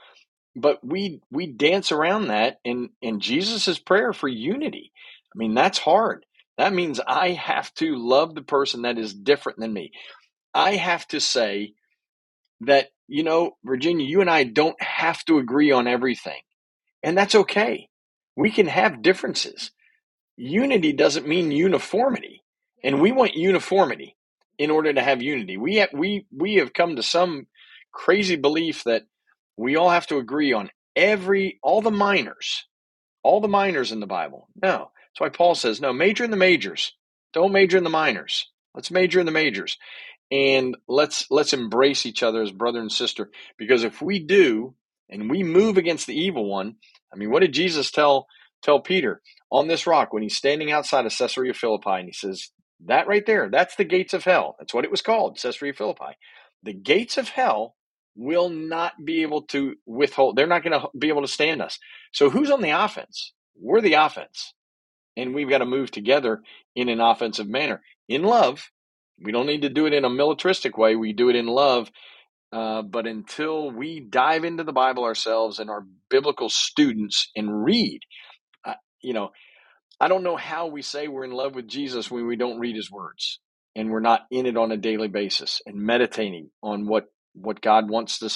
but 0.57 0.87
we 0.87 1.22
we 1.33 1.48
dance 1.48 1.92
around 1.92 2.29
that 2.29 2.59
in 2.64 2.90
in 3.02 3.20
Jesus's 3.20 3.81
prayer 3.81 4.14
for 4.14 4.29
unity. 4.29 4.92
I 5.35 5.38
mean, 5.38 5.55
that's 5.55 5.79
hard. 5.79 6.26
That 6.59 6.73
means 6.73 7.01
I 7.07 7.31
have 7.31 7.73
to 7.75 7.97
love 7.97 8.35
the 8.35 8.42
person 8.42 8.83
that 8.83 8.99
is 8.99 9.14
different 9.14 9.59
than 9.59 9.73
me. 9.73 9.92
I 10.55 10.77
have 10.77 11.07
to 11.09 11.21
say 11.21 11.75
that, 12.62 12.88
you 13.09 13.23
know, 13.25 13.53
Virginia, 13.64 14.07
you 14.07 14.21
and 14.21 14.31
I 14.31 14.45
don't 14.45 14.81
have 14.83 15.25
to 15.27 15.38
agree 15.38 15.71
on 15.71 15.87
everything. 15.87 16.40
And 17.03 17.16
that's 17.16 17.35
okay. 17.35 17.88
We 18.37 18.51
can 18.51 18.66
have 18.66 19.03
differences. 19.03 19.71
Unity 20.37 20.92
doesn't 20.92 21.29
mean 21.29 21.51
uniformity. 21.51 22.42
And 22.83 23.01
we 23.01 23.12
want 23.12 23.35
uniformity 23.35 24.16
in 24.59 24.71
order 24.71 24.92
to 24.92 25.03
have 25.03 25.23
unity. 25.23 25.57
We 25.57 25.77
have, 25.77 25.90
we 25.92 26.27
we 26.35 26.57
have 26.57 26.73
come 26.73 26.97
to 26.97 27.03
some 27.03 27.47
crazy 27.92 28.37
belief 28.37 28.85
that 28.85 29.05
we 29.57 29.77
all 29.77 29.90
have 29.90 30.07
to 30.09 30.19
agree 30.19 30.53
on 30.53 30.71
every 30.95 31.59
all 31.62 31.83
the 31.83 31.90
minors, 31.90 32.66
all 33.23 33.40
the 33.40 33.49
minors 33.49 33.92
in 33.92 34.01
the 34.01 34.07
Bible. 34.07 34.49
No. 34.62 34.90
That's 35.16 35.33
why 35.33 35.37
Paul 35.37 35.55
says, 35.55 35.81
no, 35.81 35.94
major 35.94 36.24
in 36.24 36.31
the 36.31 36.37
majors. 36.37 36.92
Don't 37.33 37.52
major 37.52 37.79
in 37.79 37.85
the 37.85 37.90
minors. 37.90 38.50
Let's 38.74 38.90
major 38.90 39.18
in 39.18 39.24
the 39.24 39.33
majors. 39.33 39.79
And 40.31 40.76
let's 40.87 41.31
let's 41.31 41.55
embrace 41.55 42.05
each 42.05 42.22
other 42.22 42.42
as 42.42 42.50
brother 42.50 42.81
and 42.81 42.92
sister. 42.92 43.31
Because 43.57 43.83
if 43.83 44.02
we 44.02 44.18
do, 44.18 44.74
and 45.09 45.31
we 45.31 45.42
move 45.42 45.79
against 45.79 46.07
the 46.07 46.18
evil 46.18 46.50
one, 46.50 46.76
I 47.11 47.16
mean, 47.16 47.31
what 47.31 47.40
did 47.40 47.55
Jesus 47.55 47.90
tell 47.90 48.26
tell 48.62 48.81
Peter 48.81 49.22
on 49.50 49.68
this 49.68 49.87
rock 49.87 50.12
when 50.12 50.22
he's 50.22 50.37
standing 50.37 50.70
outside 50.70 51.07
of 51.07 51.16
Caesarea 51.16 51.55
Philippi 51.55 51.90
and 51.90 52.07
he 52.07 52.12
says, 52.12 52.50
That 52.85 53.07
right 53.07 53.24
there, 53.24 53.48
that's 53.48 53.76
the 53.76 53.85
gates 53.85 54.12
of 54.12 54.24
hell. 54.24 54.57
That's 54.59 54.74
what 54.74 54.85
it 54.85 54.90
was 54.90 55.00
called, 55.00 55.38
Caesarea 55.38 55.72
Philippi. 55.72 56.18
The 56.62 56.74
gates 56.74 57.16
of 57.16 57.31
hell 57.31 57.74
will 58.16 58.50
not 58.50 58.92
be 59.02 59.22
able 59.22 59.42
to 59.42 59.76
withhold. 59.87 60.37
They're 60.37 60.46
not 60.46 60.62
going 60.62 60.79
to 60.79 60.88
be 60.98 61.09
able 61.09 61.22
to 61.22 61.29
stand 61.29 61.62
us. 61.62 61.79
So 62.12 62.29
who's 62.29 62.50
on 62.50 62.61
the 62.61 62.70
offense? 62.70 63.33
We're 63.59 63.81
the 63.81 63.94
offense. 63.94 64.52
And 65.16 65.35
we've 65.35 65.48
got 65.48 65.59
to 65.59 65.66
move 65.66 65.90
together 65.90 66.42
in 66.74 66.88
an 66.88 67.00
offensive 67.00 67.48
manner 67.48 67.83
in 68.09 68.22
love. 68.22 68.70
We 69.18 69.33
don't 69.33 69.46
need 69.46 69.62
to 69.62 69.70
do 69.70 69.87
it 69.87 69.94
in 69.94 70.05
a 70.05 70.11
militaristic 70.11 70.76
way. 70.76 70.94
We 70.94 71.12
do 71.12 71.31
it 71.31 71.37
in 71.37 71.46
love. 71.46 71.90
Uh, 72.52 72.83
but 72.83 73.07
until 73.07 73.70
we 73.70 74.00
dive 74.00 74.44
into 74.44 74.64
the 74.64 74.72
Bible 74.72 75.05
ourselves 75.05 75.59
and 75.59 75.68
our 75.70 75.85
biblical 76.11 76.48
students 76.48 77.31
and 77.35 77.64
read, 77.64 78.00
uh, 78.64 78.74
you 79.02 79.14
know, 79.14 79.31
I 80.00 80.09
don't 80.09 80.22
know 80.22 80.37
how 80.37 80.66
we 80.66 80.83
say 80.83 81.09
we're 81.09 81.24
in 81.24 81.33
love 81.33 81.55
with 81.55 81.68
Jesus 81.68 82.11
when 82.11 82.26
we 82.26 82.37
don't 82.37 82.61
read 82.61 82.76
his 82.76 82.90
words 82.90 83.40
and 83.74 83.90
we're 83.90 84.00
not 84.00 84.22
in 84.31 84.46
it 84.46 84.57
on 84.57 84.72
a 84.72 84.76
daily 84.76 85.09
basis 85.09 85.61
and 85.66 85.76
meditating 85.76 86.50
on 86.62 86.87
what 86.87 87.07
what 87.35 87.61
God 87.61 87.90
wants 87.90 88.18
to 88.20 88.31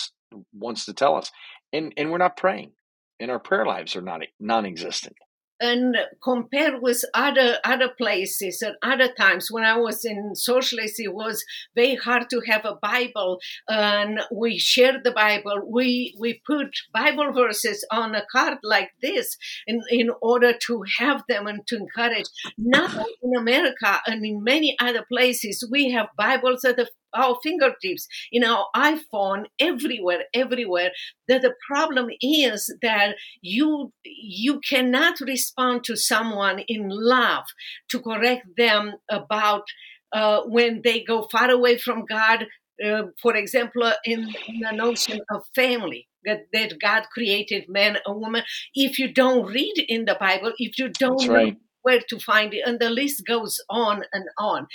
wants 0.53 0.85
to 0.85 0.93
tell 0.93 1.17
us, 1.17 1.31
and 1.73 1.93
and 1.97 2.11
we're 2.11 2.19
not 2.19 2.37
praying, 2.37 2.73
and 3.19 3.31
our 3.31 3.39
prayer 3.39 3.65
lives 3.65 3.97
are 3.97 4.03
not 4.03 4.21
non-existent 4.39 5.17
and 5.61 5.97
compared 6.23 6.83
with 6.83 7.05
other 7.15 7.59
other 7.65 7.91
places 7.97 8.63
and 8.63 8.77
other 8.83 9.13
times 9.13 9.51
when 9.51 9.65
I 9.65 9.77
was 9.77 10.05
in 10.05 10.35
socialist, 10.35 10.99
it 10.99 11.15
was 11.15 11.45
very 11.75 11.97
hard 11.97 12.31
to 12.31 12.41
have 12.47 12.65
a 12.65 12.79
Bible, 12.81 13.41
and 13.69 14.21
we 14.35 14.59
shared 14.59 15.05
the 15.05 15.13
Bible. 15.13 15.63
We 15.71 16.17
we 16.19 16.41
put 16.47 16.69
Bible 16.93 17.33
verses 17.33 17.87
on 17.91 18.15
a 18.15 18.25
card 18.33 18.59
like 18.63 18.91
this 19.03 19.37
in 19.67 19.83
in 19.91 20.11
order 20.23 20.53
to 20.67 20.83
have 20.99 21.23
them 21.29 21.47
and 21.47 21.67
to 21.69 21.77
encourage. 21.77 22.27
Now 22.59 23.05
in 23.23 23.37
America 23.37 24.01
and 24.07 24.25
in 24.25 24.43
many 24.43 24.77
other 24.81 25.05
places, 25.11 25.67
we 25.71 25.91
have 25.91 26.09
Bibles 26.17 26.65
at 26.65 26.77
the 26.77 26.89
our 27.15 27.39
fingertips, 27.43 28.07
in 28.33 28.45
our 28.45 28.67
iPhone, 28.75 29.47
everywhere, 29.59 30.25
everywhere. 30.35 30.91
That 31.29 31.43
the 31.43 31.55
problem 31.67 32.09
is 32.21 32.75
that 32.83 33.17
you 33.41 33.93
you 34.05 34.61
cannot 34.61 35.21
respond 35.21 35.85
to 35.85 35.97
someone 35.97 36.61
in 36.69 36.89
love 36.89 37.45
to 37.91 38.01
correct 38.01 38.47
them 38.57 38.95
about 39.11 39.65
uh, 40.13 40.43
when 40.43 40.83
they 40.83 41.03
go 41.03 41.29
far 41.31 41.51
away 41.51 41.79
from 41.79 42.05
God. 42.05 42.47
Uh, 42.85 43.03
for 43.21 43.37
example, 43.37 43.93
in, 44.07 44.21
in 44.49 44.61
the 44.61 44.73
notion 44.73 45.21
of 45.31 45.43
family, 45.55 46.09
that, 46.25 46.47
that 46.53 46.79
God 46.81 47.05
created 47.13 47.65
man 47.69 47.99
and 48.07 48.21
woman. 48.21 48.43
If 48.75 48.99
you 48.99 49.13
don't 49.13 49.47
read 49.53 49.85
in 49.89 50.05
the 50.05 50.17
Bible, 50.19 50.53
if 50.59 50.79
you 50.79 50.89
don't 50.89 51.29
right. 51.29 51.55
know 51.55 51.61
where 51.83 52.01
to 52.09 52.19
find 52.19 52.53
it, 52.53 52.63
and 52.67 52.79
the 52.79 52.91
list 52.91 53.23
goes 53.27 53.59
on 53.69 54.03
and 54.13 54.25
on. 54.39 54.67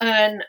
And 0.00 0.44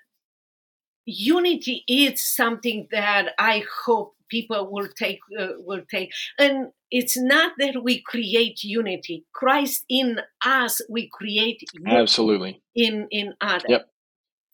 unity 1.06 1.84
is 1.88 2.22
something 2.22 2.88
that 2.92 3.30
I 3.38 3.64
hope 3.86 4.16
people 4.30 4.72
will 4.72 4.88
take 4.88 5.20
uh, 5.40 5.48
will 5.60 5.84
take. 5.90 6.12
And 6.38 6.72
it's 6.92 7.18
not 7.18 7.54
that 7.60 7.84
we 7.84 8.02
create 8.02 8.64
unity. 8.64 9.26
Christ 9.34 9.86
in 9.90 10.20
us 10.44 10.82
we 10.90 11.10
create 11.10 11.62
absolutely. 11.86 12.62
in 12.74 13.08
in 13.12 13.34
others. 13.42 13.66
Yep. 13.70 13.90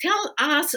tell 0.02 0.34
us 0.38 0.76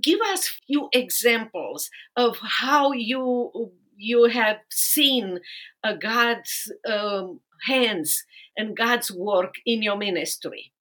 give 0.00 0.20
us 0.20 0.58
few 0.66 0.88
examples 0.92 1.90
of 2.16 2.38
how 2.42 2.92
you 2.92 3.72
you 3.96 4.24
have 4.24 4.58
seen 4.70 5.40
uh, 5.84 5.92
god's 5.94 6.72
um, 6.88 7.40
hands 7.66 8.24
and 8.56 8.76
god's 8.76 9.10
work 9.10 9.54
in 9.66 9.82
your 9.82 9.96
ministry. 9.96 10.72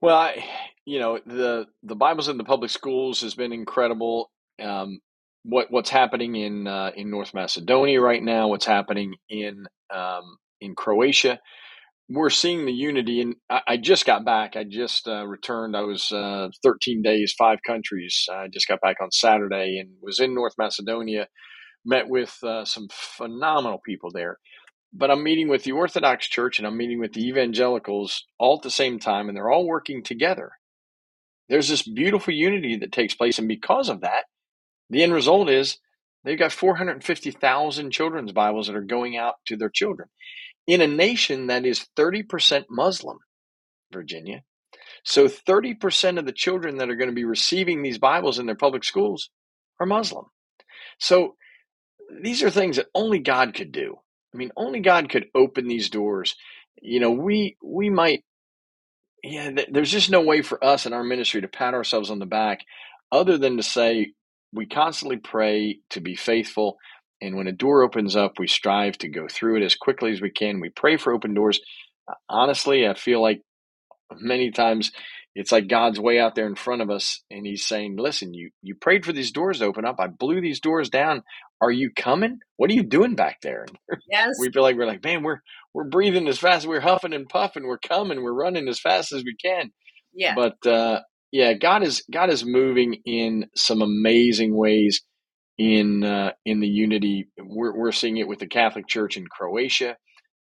Well, 0.00 0.16
I, 0.16 0.44
you 0.84 0.98
know, 0.98 1.20
the 1.24 1.66
the 1.82 1.94
Bibles 1.94 2.28
in 2.28 2.38
the 2.38 2.44
public 2.44 2.70
schools 2.70 3.20
has 3.22 3.34
been 3.34 3.52
incredible. 3.52 4.30
Um, 4.60 5.00
what 5.44 5.70
what's 5.70 5.90
happening 5.90 6.36
in 6.36 6.66
uh, 6.66 6.92
in 6.96 7.10
North 7.10 7.34
Macedonia 7.34 8.00
right 8.00 8.22
now? 8.22 8.48
What's 8.48 8.66
happening 8.66 9.14
in 9.28 9.66
um, 9.94 10.36
in 10.60 10.74
Croatia? 10.74 11.40
We're 12.08 12.30
seeing 12.30 12.66
the 12.66 12.72
unity, 12.72 13.20
and 13.20 13.36
I, 13.48 13.60
I 13.68 13.76
just 13.76 14.04
got 14.04 14.24
back. 14.24 14.56
I 14.56 14.64
just 14.64 15.08
uh, 15.08 15.26
returned. 15.26 15.76
I 15.76 15.82
was 15.82 16.12
uh, 16.12 16.48
13 16.62 17.00
days, 17.00 17.34
five 17.38 17.58
countries. 17.66 18.26
I 18.30 18.48
just 18.52 18.68
got 18.68 18.80
back 18.80 18.96
on 19.00 19.10
Saturday 19.12 19.78
and 19.78 19.90
was 20.02 20.20
in 20.20 20.34
North 20.34 20.54
Macedonia. 20.58 21.28
Met 21.84 22.08
with 22.08 22.36
uh, 22.44 22.64
some 22.64 22.88
phenomenal 22.90 23.80
people 23.84 24.10
there 24.12 24.38
but 24.92 25.10
I'm 25.10 25.22
meeting 25.22 25.48
with 25.48 25.64
the 25.64 25.72
Orthodox 25.72 26.28
Church 26.28 26.58
and 26.58 26.66
I'm 26.66 26.76
meeting 26.76 27.00
with 27.00 27.12
the 27.14 27.26
evangelicals 27.26 28.26
all 28.38 28.56
at 28.56 28.62
the 28.62 28.70
same 28.70 28.98
time, 28.98 29.28
and 29.28 29.36
they're 29.36 29.50
all 29.50 29.66
working 29.66 30.02
together. 30.02 30.52
There's 31.52 31.68
this 31.68 31.82
beautiful 31.82 32.32
unity 32.32 32.76
that 32.76 32.92
takes 32.92 33.14
place, 33.14 33.38
and 33.38 33.46
because 33.46 33.90
of 33.90 34.00
that, 34.00 34.24
the 34.88 35.02
end 35.02 35.12
result 35.12 35.50
is 35.50 35.76
they've 36.24 36.38
got 36.38 36.50
450,000 36.50 37.90
children's 37.90 38.32
Bibles 38.32 38.68
that 38.68 38.76
are 38.76 38.80
going 38.80 39.18
out 39.18 39.34
to 39.48 39.58
their 39.58 39.68
children 39.68 40.08
in 40.66 40.80
a 40.80 40.86
nation 40.86 41.48
that 41.48 41.66
is 41.66 41.88
30% 41.94 42.64
Muslim, 42.70 43.18
Virginia. 43.92 44.44
So 45.04 45.28
30% 45.28 46.18
of 46.18 46.24
the 46.24 46.32
children 46.32 46.78
that 46.78 46.88
are 46.88 46.96
going 46.96 47.10
to 47.10 47.14
be 47.14 47.26
receiving 47.26 47.82
these 47.82 47.98
Bibles 47.98 48.38
in 48.38 48.46
their 48.46 48.54
public 48.54 48.82
schools 48.82 49.28
are 49.78 49.84
Muslim. 49.84 50.24
So 50.98 51.36
these 52.22 52.42
are 52.42 52.48
things 52.48 52.76
that 52.76 52.86
only 52.94 53.18
God 53.18 53.52
could 53.52 53.72
do. 53.72 53.98
I 54.32 54.38
mean, 54.38 54.52
only 54.56 54.80
God 54.80 55.10
could 55.10 55.26
open 55.34 55.68
these 55.68 55.90
doors. 55.90 56.34
You 56.80 56.98
know, 56.98 57.10
we 57.10 57.58
we 57.62 57.90
might 57.90 58.24
yeah, 59.22 59.50
th- 59.50 59.68
there's 59.72 59.90
just 59.90 60.10
no 60.10 60.20
way 60.22 60.42
for 60.42 60.62
us 60.64 60.86
in 60.86 60.92
our 60.92 61.04
ministry 61.04 61.40
to 61.40 61.48
pat 61.48 61.74
ourselves 61.74 62.10
on 62.10 62.18
the 62.18 62.26
back 62.26 62.60
other 63.10 63.38
than 63.38 63.56
to 63.56 63.62
say 63.62 64.12
we 64.52 64.66
constantly 64.66 65.16
pray 65.16 65.78
to 65.90 66.00
be 66.00 66.16
faithful 66.16 66.78
and 67.22 67.36
when 67.36 67.46
a 67.46 67.52
door 67.52 67.82
opens 67.82 68.16
up, 68.16 68.38
we 68.38 68.48
strive 68.48 68.98
to 68.98 69.08
go 69.08 69.28
through 69.28 69.58
it 69.58 69.64
as 69.64 69.76
quickly 69.76 70.10
as 70.12 70.20
we 70.20 70.30
can. 70.30 70.60
We 70.60 70.70
pray 70.70 70.96
for 70.96 71.12
open 71.12 71.34
doors. 71.34 71.60
Honestly, 72.28 72.86
I 72.86 72.94
feel 72.94 73.22
like 73.22 73.42
many 74.18 74.50
times 74.50 74.90
it's 75.34 75.52
like 75.52 75.68
God's 75.68 75.98
way 75.98 76.18
out 76.18 76.34
there 76.34 76.46
in 76.46 76.54
front 76.54 76.82
of 76.82 76.90
us, 76.90 77.22
and 77.30 77.46
He's 77.46 77.66
saying, 77.66 77.96
"Listen, 77.98 78.34
you 78.34 78.50
you 78.62 78.74
prayed 78.74 79.04
for 79.04 79.12
these 79.12 79.32
doors 79.32 79.58
to 79.58 79.66
open 79.66 79.84
up. 79.84 79.96
I 79.98 80.08
blew 80.08 80.40
these 80.40 80.60
doors 80.60 80.90
down. 80.90 81.22
Are 81.60 81.70
you 81.70 81.90
coming? 81.94 82.40
What 82.56 82.70
are 82.70 82.74
you 82.74 82.82
doing 82.82 83.14
back 83.14 83.40
there?" 83.42 83.66
Yes. 84.10 84.34
we 84.38 84.50
feel 84.50 84.62
like 84.62 84.76
we're 84.76 84.86
like, 84.86 85.02
man, 85.02 85.22
we're 85.22 85.40
we're 85.74 85.88
breathing 85.88 86.28
as 86.28 86.38
fast, 86.38 86.66
we're 86.66 86.80
huffing 86.80 87.14
and 87.14 87.28
puffing, 87.28 87.66
we're 87.66 87.78
coming, 87.78 88.22
we're 88.22 88.34
running 88.34 88.68
as 88.68 88.78
fast 88.78 89.12
as 89.12 89.24
we 89.24 89.34
can. 89.42 89.72
Yeah. 90.12 90.34
But 90.34 90.66
uh, 90.66 91.00
yeah, 91.30 91.54
God 91.54 91.82
is 91.82 92.04
God 92.12 92.30
is 92.30 92.44
moving 92.44 92.98
in 93.06 93.46
some 93.56 93.80
amazing 93.80 94.54
ways 94.54 95.02
in 95.56 96.04
uh, 96.04 96.32
in 96.44 96.60
the 96.60 96.68
unity. 96.68 97.28
We're 97.38 97.76
we're 97.76 97.92
seeing 97.92 98.18
it 98.18 98.28
with 98.28 98.38
the 98.38 98.46
Catholic 98.46 98.86
Church 98.86 99.16
in 99.16 99.26
Croatia. 99.26 99.96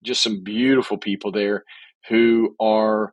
Just 0.04 0.22
some 0.22 0.42
beautiful 0.42 0.98
people 0.98 1.30
there 1.30 1.62
who 2.08 2.56
are 2.58 3.12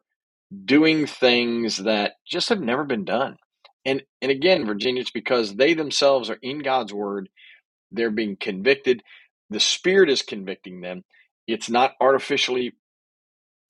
doing 0.65 1.05
things 1.05 1.77
that 1.77 2.13
just 2.25 2.49
have 2.49 2.61
never 2.61 2.83
been 2.83 3.05
done. 3.05 3.37
And 3.85 4.03
and 4.21 4.31
again, 4.31 4.65
Virginia, 4.65 5.01
it's 5.01 5.11
because 5.11 5.55
they 5.55 5.73
themselves 5.73 6.29
are 6.29 6.39
in 6.41 6.59
God's 6.59 6.93
word. 6.93 7.29
They're 7.91 8.11
being 8.11 8.35
convicted. 8.37 9.01
The 9.49 9.59
Spirit 9.59 10.09
is 10.09 10.21
convicting 10.21 10.81
them. 10.81 11.03
It's 11.47 11.69
not 11.69 11.93
artificially 12.01 12.73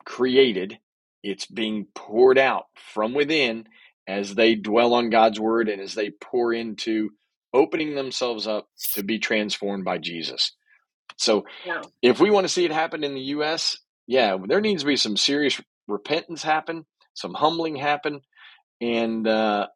created. 0.05 0.79
It's 1.23 1.45
being 1.45 1.87
poured 1.93 2.37
out 2.37 2.65
from 2.93 3.13
within 3.13 3.67
as 4.07 4.33
they 4.33 4.55
dwell 4.55 4.93
on 4.93 5.09
God's 5.09 5.39
word 5.39 5.69
and 5.69 5.81
as 5.81 5.93
they 5.93 6.09
pour 6.09 6.53
into 6.53 7.09
opening 7.53 7.95
themselves 7.95 8.47
up 8.47 8.67
to 8.93 9.03
be 9.03 9.19
transformed 9.19 9.83
by 9.83 9.97
Jesus. 9.97 10.53
So, 11.17 11.45
yeah. 11.65 11.81
if 12.01 12.19
we 12.19 12.29
want 12.29 12.45
to 12.45 12.53
see 12.53 12.65
it 12.65 12.71
happen 12.71 13.03
in 13.03 13.13
the 13.13 13.21
U.S., 13.21 13.77
yeah, 14.07 14.37
there 14.47 14.61
needs 14.61 14.83
to 14.83 14.87
be 14.87 14.95
some 14.95 15.17
serious 15.17 15.59
repentance 15.87 16.43
happen, 16.43 16.85
some 17.13 17.33
humbling 17.33 17.75
happen, 17.75 18.21
and 18.81 19.27
uh, 19.27 19.67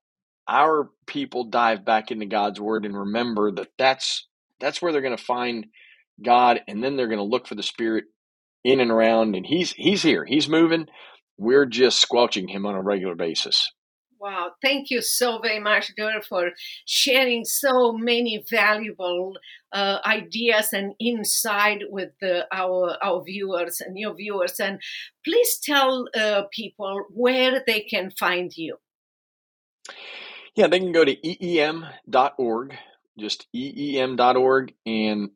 our 0.47 0.89
people 1.07 1.45
dive 1.45 1.85
back 1.85 2.11
into 2.11 2.25
God's 2.25 2.59
word 2.59 2.85
and 2.85 2.97
remember 2.97 3.51
that 3.51 3.69
that's 3.77 4.27
that's 4.59 4.81
where 4.81 4.91
they're 4.91 5.01
going 5.01 5.17
to 5.17 5.23
find 5.23 5.67
God, 6.23 6.61
and 6.67 6.83
then 6.83 6.95
they're 6.95 7.07
going 7.07 7.17
to 7.17 7.23
look 7.23 7.47
for 7.47 7.55
the 7.55 7.63
Spirit 7.63 8.05
in 8.63 8.79
and 8.79 8.91
around, 8.91 9.35
and 9.35 9.45
He's 9.45 9.71
He's 9.71 10.03
here, 10.03 10.25
He's 10.25 10.47
moving. 10.49 10.87
We're 11.37 11.65
just 11.65 11.99
squelching 11.99 12.47
Him 12.47 12.65
on 12.65 12.75
a 12.75 12.81
regular 12.81 13.15
basis. 13.15 13.71
Wow, 14.21 14.51
thank 14.61 14.91
you 14.91 15.01
so 15.01 15.39
very 15.39 15.59
much, 15.59 15.95
Dirk, 15.97 16.23
for 16.23 16.51
sharing 16.85 17.43
so 17.43 17.91
many 17.91 18.45
valuable 18.47 19.35
uh, 19.73 19.97
ideas 20.05 20.73
and 20.73 20.93
insight 20.99 21.81
with 21.89 22.11
the, 22.21 22.45
our 22.53 23.03
our 23.03 23.23
viewers 23.23 23.81
and 23.81 23.97
your 23.97 24.13
viewers. 24.13 24.59
And 24.59 24.79
please 25.25 25.59
tell 25.63 26.07
uh, 26.15 26.43
people 26.51 27.05
where 27.09 27.63
they 27.65 27.79
can 27.79 28.11
find 28.11 28.55
you. 28.55 28.77
Yeah, 30.53 30.67
they 30.67 30.77
can 30.77 30.91
go 30.91 31.03
to 31.03 31.15
eem.org, 31.15 32.77
just 33.17 33.47
eem.org, 33.55 34.73
and 34.85 35.29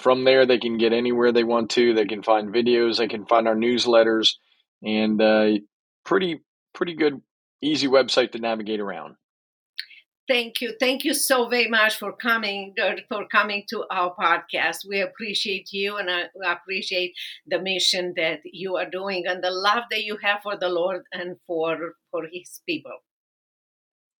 from 0.00 0.24
there 0.24 0.46
they 0.46 0.58
can 0.58 0.78
get 0.78 0.92
anywhere 0.92 1.30
they 1.30 1.44
want 1.44 1.70
to. 1.70 1.94
They 1.94 2.06
can 2.06 2.24
find 2.24 2.52
videos, 2.52 2.96
they 2.96 3.06
can 3.06 3.24
find 3.24 3.46
our 3.46 3.54
newsletters, 3.54 4.34
and 4.82 5.22
uh, 5.22 5.60
pretty 6.04 6.40
pretty 6.74 6.94
good 6.94 7.22
easy 7.66 7.88
website 7.88 8.32
to 8.32 8.38
navigate 8.38 8.80
around. 8.80 9.16
Thank 10.28 10.60
you. 10.60 10.74
Thank 10.80 11.04
you 11.04 11.14
so 11.14 11.48
very 11.48 11.68
much 11.68 11.98
for 11.98 12.12
coming 12.12 12.74
uh, 12.82 12.96
for 13.08 13.28
coming 13.28 13.64
to 13.70 13.84
our 13.90 14.12
podcast. 14.16 14.78
We 14.88 15.00
appreciate 15.00 15.72
you 15.72 15.98
and 15.98 16.10
I 16.10 16.52
appreciate 16.52 17.14
the 17.46 17.60
mission 17.60 18.12
that 18.16 18.40
you 18.44 18.76
are 18.76 18.90
doing 18.90 19.24
and 19.26 19.42
the 19.42 19.52
love 19.52 19.84
that 19.90 20.02
you 20.02 20.18
have 20.22 20.40
for 20.42 20.56
the 20.56 20.68
Lord 20.68 21.04
and 21.12 21.36
for 21.46 21.94
for 22.10 22.24
his 22.32 22.60
people. 22.66 22.98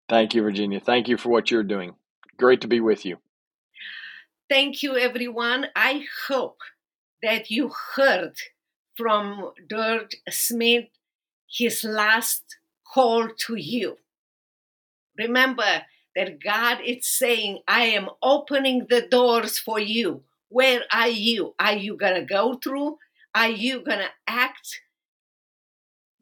Thank 0.09 0.35
you, 0.35 0.43
Virginia. 0.43 0.79
Thank 0.79 1.09
you 1.09 1.17
for 1.17 1.31
what 1.31 1.51
you're 1.51 1.65
doing. 1.65 1.95
Great 2.37 2.61
to 2.61 2.69
be 2.69 2.79
with 2.79 3.05
you. 3.05 3.17
Thank 4.49 4.85
you 4.85 4.97
everyone. 4.97 5.67
I 5.75 6.05
hope 6.29 6.59
that 7.21 7.51
you 7.51 7.73
heard 7.97 8.37
from 8.97 9.51
Dirk 9.69 10.13
Smith 10.31 10.87
his 11.51 11.85
last 11.85 12.57
call 12.92 13.29
to 13.46 13.57
you. 13.57 13.99
Remember 15.18 15.83
that 16.14 16.42
God 16.42 16.79
is 16.85 17.07
saying, 17.07 17.61
I 17.68 17.83
am 17.85 18.09
opening 18.22 18.87
the 18.88 19.03
doors 19.03 19.59
for 19.59 19.79
you. 19.79 20.22
Where 20.49 20.83
are 20.92 21.09
you? 21.09 21.55
Are 21.59 21.75
you 21.75 21.96
going 21.96 22.14
to 22.14 22.25
go 22.25 22.55
through? 22.55 22.99
Are 23.35 23.49
you 23.49 23.81
going 23.81 23.99
to 23.99 24.11
act? 24.27 24.81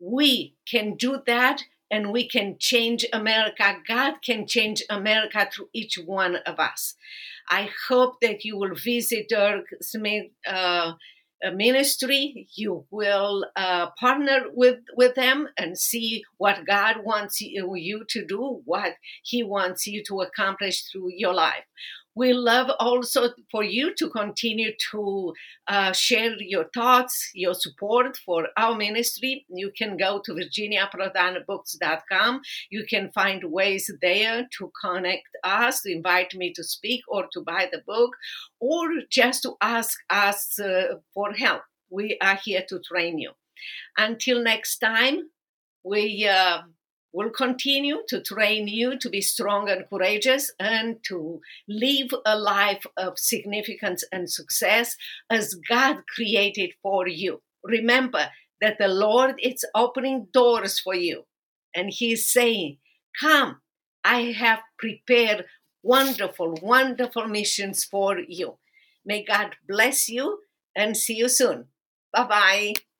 We 0.00 0.54
can 0.68 0.96
do 0.96 1.22
that 1.26 1.62
and 1.90 2.12
we 2.12 2.28
can 2.28 2.56
change 2.58 3.06
America. 3.12 3.76
God 3.86 4.14
can 4.22 4.46
change 4.46 4.82
America 4.90 5.48
through 5.52 5.68
each 5.72 5.96
one 5.96 6.36
of 6.36 6.58
us. 6.58 6.94
I 7.48 7.70
hope 7.88 8.20
that 8.20 8.44
you 8.44 8.56
will 8.56 8.74
visit 8.74 9.28
Dirk 9.28 9.66
Smith. 9.80 10.30
Uh, 10.46 10.94
ministry 11.52 12.46
you 12.54 12.84
will 12.90 13.46
uh, 13.56 13.90
partner 13.98 14.44
with 14.52 14.78
with 14.96 15.14
them 15.14 15.48
and 15.58 15.78
see 15.78 16.22
what 16.38 16.66
god 16.66 16.96
wants 17.04 17.40
you, 17.40 17.74
you 17.74 18.04
to 18.08 18.24
do 18.24 18.60
what 18.64 18.94
he 19.22 19.42
wants 19.42 19.86
you 19.86 20.02
to 20.04 20.20
accomplish 20.20 20.84
through 20.84 21.10
your 21.14 21.34
life 21.34 21.64
we 22.14 22.32
love 22.32 22.70
also 22.78 23.30
for 23.50 23.64
you 23.64 23.92
to 23.96 24.08
continue 24.08 24.70
to 24.92 25.34
uh, 25.66 25.90
share 25.92 26.36
your 26.38 26.66
thoughts, 26.72 27.32
your 27.34 27.54
support 27.54 28.16
for 28.16 28.46
our 28.56 28.76
ministry. 28.76 29.44
You 29.48 29.72
can 29.76 29.96
go 29.96 30.22
to 30.24 30.32
virginiaprodanbooks.com. 30.32 32.40
You 32.70 32.86
can 32.88 33.10
find 33.12 33.42
ways 33.44 33.90
there 34.00 34.46
to 34.58 34.70
connect 34.80 35.26
us, 35.42 35.82
to 35.82 35.90
invite 35.92 36.34
me 36.34 36.52
to 36.54 36.62
speak 36.62 37.02
or 37.08 37.26
to 37.32 37.40
buy 37.40 37.68
the 37.70 37.82
book, 37.86 38.12
or 38.60 38.88
just 39.10 39.42
to 39.42 39.56
ask 39.60 39.98
us 40.08 40.60
uh, 40.60 41.00
for 41.12 41.32
help. 41.32 41.62
We 41.90 42.16
are 42.22 42.38
here 42.44 42.64
to 42.68 42.78
train 42.80 43.18
you. 43.18 43.32
Until 43.96 44.40
next 44.42 44.78
time, 44.78 45.30
we. 45.82 46.28
Uh, 46.28 46.62
will 47.14 47.30
continue 47.30 48.02
to 48.08 48.20
train 48.20 48.66
you 48.66 48.98
to 48.98 49.08
be 49.08 49.20
strong 49.20 49.70
and 49.70 49.88
courageous 49.88 50.50
and 50.58 50.96
to 51.04 51.40
live 51.68 52.10
a 52.26 52.36
life 52.36 52.84
of 52.96 53.18
significance 53.18 54.02
and 54.10 54.28
success 54.28 54.96
as 55.30 55.54
God 55.68 55.98
created 56.12 56.72
for 56.82 57.06
you. 57.06 57.40
Remember 57.62 58.28
that 58.60 58.78
the 58.78 58.88
Lord 58.88 59.36
is 59.40 59.64
opening 59.76 60.26
doors 60.32 60.80
for 60.80 60.94
you 60.94 61.24
and 61.74 61.90
He's 61.90 62.30
saying, 62.30 62.78
Come, 63.20 63.60
I 64.02 64.32
have 64.32 64.60
prepared 64.76 65.44
wonderful, 65.84 66.58
wonderful 66.60 67.28
missions 67.28 67.84
for 67.84 68.18
you. 68.18 68.58
May 69.06 69.24
God 69.24 69.54
bless 69.68 70.08
you 70.08 70.40
and 70.74 70.96
see 70.96 71.14
you 71.14 71.28
soon. 71.28 71.66
Bye 72.12 72.26
bye. 72.26 72.93